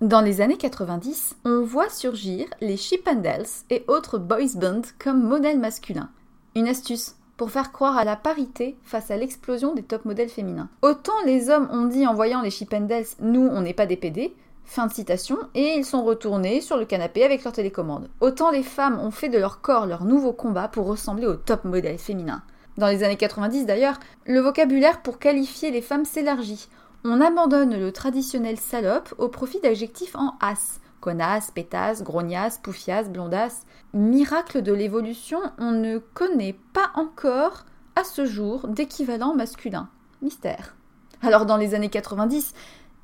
Dans 0.00 0.20
les 0.20 0.40
années 0.40 0.56
90, 0.56 1.34
on 1.44 1.62
voit 1.62 1.90
surgir 1.90 2.46
les 2.60 2.76
Chippendales 2.76 3.46
et 3.68 3.84
autres 3.88 4.18
boys 4.18 4.54
bands 4.54 4.92
comme 5.00 5.24
modèles 5.24 5.58
masculins. 5.58 6.10
Une 6.54 6.68
astuce, 6.68 7.16
pour 7.40 7.50
faire 7.50 7.72
croire 7.72 7.96
à 7.96 8.04
la 8.04 8.16
parité 8.16 8.76
face 8.84 9.10
à 9.10 9.16
l'explosion 9.16 9.72
des 9.72 9.82
top 9.82 10.04
modèles 10.04 10.28
féminins. 10.28 10.68
Autant 10.82 11.14
les 11.24 11.48
hommes 11.48 11.70
ont 11.72 11.86
dit 11.86 12.06
en 12.06 12.12
voyant 12.12 12.42
les 12.42 12.50
Chippendales 12.50 13.06
Nous, 13.18 13.40
on 13.40 13.62
n'est 13.62 13.72
pas 13.72 13.86
des 13.86 13.96
PD, 13.96 14.34
fin 14.66 14.86
de 14.86 14.92
citation, 14.92 15.38
et 15.54 15.72
ils 15.74 15.86
sont 15.86 16.04
retournés 16.04 16.60
sur 16.60 16.76
le 16.76 16.84
canapé 16.84 17.24
avec 17.24 17.42
leur 17.42 17.54
télécommande. 17.54 18.10
Autant 18.20 18.50
les 18.50 18.62
femmes 18.62 19.00
ont 19.00 19.10
fait 19.10 19.30
de 19.30 19.38
leur 19.38 19.62
corps 19.62 19.86
leur 19.86 20.04
nouveau 20.04 20.34
combat 20.34 20.68
pour 20.68 20.84
ressembler 20.84 21.26
aux 21.26 21.34
top 21.34 21.64
modèles 21.64 21.96
féminins. 21.96 22.42
Dans 22.76 22.88
les 22.88 23.04
années 23.04 23.16
90 23.16 23.64
d'ailleurs, 23.64 23.98
le 24.26 24.40
vocabulaire 24.40 25.00
pour 25.00 25.18
qualifier 25.18 25.70
les 25.70 25.80
femmes 25.80 26.04
s'élargit. 26.04 26.68
On 27.06 27.22
abandonne 27.22 27.74
le 27.74 27.90
traditionnel 27.90 28.58
salope 28.58 29.14
au 29.16 29.28
profit 29.28 29.60
d'adjectifs 29.60 30.14
en 30.14 30.34
as 30.42 30.78
connasse, 31.00 31.50
pétasse, 31.50 32.02
grognasse, 32.02 32.58
poufiasse, 32.58 33.10
blondasse. 33.10 33.64
Miracle 33.92 34.62
de 34.62 34.72
l'évolution, 34.72 35.40
on 35.58 35.72
ne 35.72 35.98
connaît 35.98 36.56
pas 36.72 36.90
encore 36.94 37.64
à 37.96 38.04
ce 38.04 38.26
jour 38.26 38.68
d'équivalent 38.68 39.34
masculin. 39.34 39.88
Mystère. 40.22 40.76
Alors 41.22 41.46
dans 41.46 41.56
les 41.56 41.74
années 41.74 41.90
90, 41.90 42.54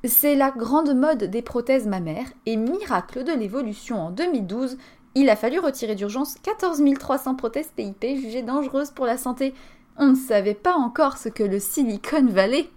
c'est 0.03 0.35
la 0.35 0.51
grande 0.51 0.95
mode 0.95 1.25
des 1.25 1.41
prothèses 1.41 1.87
mammaires 1.87 2.31
et 2.45 2.55
miracle 2.55 3.23
de 3.23 3.33
l'évolution 3.33 3.99
en 3.99 4.11
2012, 4.11 4.77
il 5.15 5.31
a 5.31 5.35
fallu 5.35 5.57
retirer 5.57 5.95
d'urgence 5.95 6.35
14 6.43 6.79
300 6.99 7.33
prothèses 7.33 7.71
PIP 7.75 8.05
jugées 8.21 8.43
dangereuses 8.43 8.91
pour 8.91 9.07
la 9.07 9.17
santé. 9.17 9.55
On 9.97 10.09
ne 10.09 10.15
savait 10.15 10.53
pas 10.53 10.75
encore 10.75 11.17
ce 11.17 11.27
que 11.27 11.43
le 11.43 11.59
Silicon 11.59 12.27
Valley. 12.27 12.69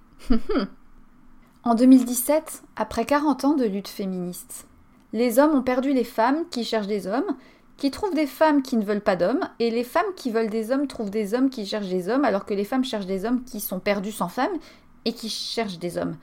en 1.64 1.74
2017, 1.74 2.62
après 2.76 3.04
40 3.04 3.44
ans 3.44 3.54
de 3.54 3.66
lutte 3.66 3.88
féministe, 3.88 4.66
les 5.12 5.38
hommes 5.38 5.54
ont 5.54 5.62
perdu 5.62 5.92
les 5.92 6.04
femmes 6.04 6.44
qui 6.50 6.64
cherchent 6.64 6.86
des 6.86 7.06
hommes, 7.06 7.36
qui 7.76 7.90
trouvent 7.90 8.14
des 8.14 8.26
femmes 8.26 8.62
qui 8.62 8.76
ne 8.76 8.84
veulent 8.84 9.00
pas 9.00 9.16
d'hommes, 9.16 9.48
et 9.58 9.70
les 9.70 9.84
femmes 9.84 10.12
qui 10.16 10.30
veulent 10.30 10.50
des 10.50 10.70
hommes 10.70 10.86
trouvent 10.86 11.10
des 11.10 11.34
hommes 11.34 11.50
qui 11.50 11.64
cherchent 11.64 11.88
des 11.88 12.08
hommes, 12.08 12.24
alors 12.24 12.44
que 12.44 12.54
les 12.54 12.64
femmes 12.64 12.84
cherchent 12.84 13.06
des 13.06 13.24
hommes 13.24 13.42
qui 13.44 13.60
sont 13.60 13.80
perdus 13.80 14.12
sans 14.12 14.28
femmes 14.28 14.58
et 15.04 15.12
qui 15.12 15.28
cherchent 15.28 15.78
des 15.78 15.96
hommes. 15.96 16.16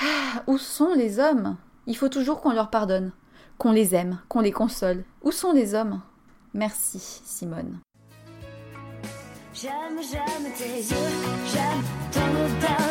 Ah, 0.00 0.42
où 0.46 0.58
sont 0.58 0.92
les 0.94 1.18
hommes? 1.18 1.56
Il 1.86 1.96
faut 1.96 2.10
toujours 2.10 2.40
qu'on 2.40 2.52
leur 2.52 2.70
pardonne, 2.70 3.12
qu'on 3.56 3.72
les 3.72 3.94
aime, 3.94 4.18
qu'on 4.28 4.40
les 4.40 4.52
console. 4.52 5.04
Où 5.22 5.32
sont 5.32 5.52
les 5.52 5.74
hommes? 5.74 6.02
Merci, 6.52 7.00
Simone. 7.24 7.80
J'aime, 9.54 9.98
j'aime 10.00 10.52
tes 10.56 10.76
yeux, 10.76 10.96
j'aime 11.46 11.82
ton 12.12 12.87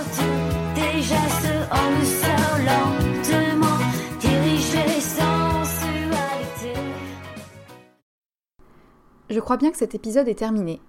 Je 9.38 9.42
crois 9.44 9.58
bien 9.58 9.70
que 9.70 9.78
cet 9.78 9.94
épisode 9.94 10.28
est 10.28 10.40
terminé. 10.40 10.82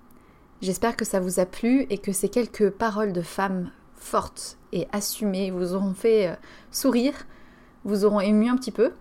J'espère 0.63 0.97
que 0.97 1.05
ça 1.05 1.21
vous 1.21 1.39
a 1.39 1.45
plu 1.45 1.87
et 1.91 1.99
que 1.99 2.13
ces 2.13 2.31
quelques 2.31 2.71
paroles 2.71 3.13
de 3.13 3.21
femmes 3.21 3.71
fortes 3.95 4.57
et 4.73 4.89
assumées 4.91 5.51
vous 5.51 5.75
auront 5.75 5.93
fait 5.93 6.29
euh, 6.29 6.35
sourire, 6.71 7.13
vous 7.85 8.07
auront 8.07 8.21
ému 8.21 8.49
un 8.49 8.57
petit 8.57 8.71
peu. 8.71 8.93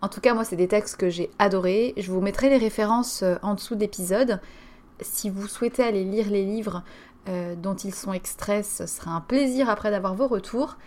En 0.00 0.08
tout 0.08 0.22
cas, 0.22 0.32
moi, 0.32 0.44
c'est 0.44 0.56
des 0.56 0.66
textes 0.66 0.96
que 0.96 1.10
j'ai 1.10 1.30
adorés. 1.38 1.92
Je 1.98 2.10
vous 2.10 2.22
mettrai 2.22 2.48
les 2.48 2.56
références 2.56 3.22
euh, 3.22 3.34
en 3.42 3.52
dessous 3.52 3.74
d'épisodes. 3.74 4.40
Si 5.02 5.28
vous 5.28 5.46
souhaitez 5.46 5.82
aller 5.82 6.04
lire 6.04 6.30
les 6.30 6.46
livres 6.46 6.82
euh, 7.28 7.54
dont 7.54 7.76
ils 7.76 7.94
sont 7.94 8.14
extraits, 8.14 8.64
ce 8.64 8.86
sera 8.86 9.10
un 9.10 9.20
plaisir 9.20 9.68
après 9.68 9.90
d'avoir 9.90 10.14
vos 10.14 10.26
retours. 10.26 10.78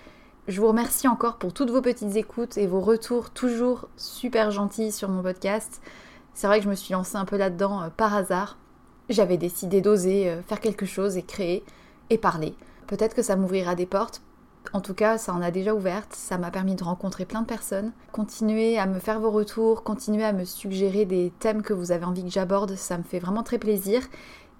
Je 0.47 0.59
vous 0.59 0.67
remercie 0.69 1.07
encore 1.07 1.37
pour 1.37 1.53
toutes 1.53 1.69
vos 1.69 1.83
petites 1.83 2.15
écoutes 2.15 2.57
et 2.57 2.65
vos 2.65 2.81
retours 2.81 3.29
toujours 3.29 3.87
super 3.97 4.49
gentils 4.49 4.91
sur 4.91 5.09
mon 5.09 5.21
podcast. 5.21 5.79
C'est 6.39 6.47
vrai 6.47 6.59
que 6.59 6.63
je 6.63 6.69
me 6.69 6.75
suis 6.75 6.93
lancée 6.93 7.17
un 7.17 7.25
peu 7.25 7.35
là-dedans 7.35 7.81
euh, 7.81 7.87
par 7.89 8.15
hasard. 8.15 8.57
J'avais 9.09 9.35
décidé 9.35 9.81
d'oser 9.81 10.29
euh, 10.29 10.41
faire 10.41 10.61
quelque 10.61 10.85
chose 10.85 11.17
et 11.17 11.21
créer 11.21 11.65
et 12.09 12.17
parler. 12.17 12.55
Peut-être 12.87 13.13
que 13.13 13.21
ça 13.21 13.35
m'ouvrira 13.35 13.75
des 13.75 13.85
portes. 13.85 14.21
En 14.71 14.79
tout 14.79 14.93
cas, 14.93 15.17
ça 15.17 15.33
en 15.33 15.41
a 15.41 15.51
déjà 15.51 15.75
ouvertes, 15.75 16.13
ça 16.13 16.37
m'a 16.37 16.49
permis 16.49 16.75
de 16.75 16.83
rencontrer 16.85 17.25
plein 17.25 17.41
de 17.41 17.45
personnes. 17.45 17.91
Continuez 18.13 18.79
à 18.79 18.85
me 18.85 18.99
faire 18.99 19.19
vos 19.19 19.31
retours, 19.31 19.83
continuez 19.83 20.23
à 20.23 20.31
me 20.31 20.45
suggérer 20.45 21.03
des 21.03 21.33
thèmes 21.39 21.61
que 21.61 21.73
vous 21.73 21.91
avez 21.91 22.05
envie 22.05 22.23
que 22.23 22.31
j'aborde, 22.31 22.73
ça 22.77 22.97
me 22.97 23.03
fait 23.03 23.19
vraiment 23.19 23.43
très 23.43 23.57
plaisir. 23.57 24.01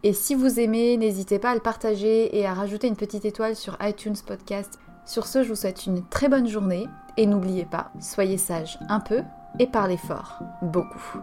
Et 0.04 0.12
si 0.12 0.36
vous 0.36 0.60
aimez, 0.60 0.98
n'hésitez 0.98 1.40
pas 1.40 1.52
à 1.52 1.56
le 1.56 1.62
partager 1.62 2.38
et 2.38 2.46
à 2.46 2.54
rajouter 2.54 2.88
une 2.88 2.98
petite 2.98 3.24
étoile 3.24 3.56
sur 3.56 3.78
iTunes 3.80 4.18
Podcast. 4.28 4.80
Sur 5.06 5.28
ce, 5.28 5.44
je 5.44 5.48
vous 5.48 5.56
souhaite 5.56 5.86
une 5.86 6.06
très 6.10 6.28
bonne 6.28 6.50
journée 6.50 6.90
et 7.16 7.26
n'oubliez 7.26 7.64
pas, 7.64 7.94
soyez 8.02 8.38
sage 8.38 8.78
un 8.90 9.00
peu 9.00 9.22
et 9.60 9.68
parlez 9.68 9.96
fort 9.96 10.40
beaucoup. 10.62 11.22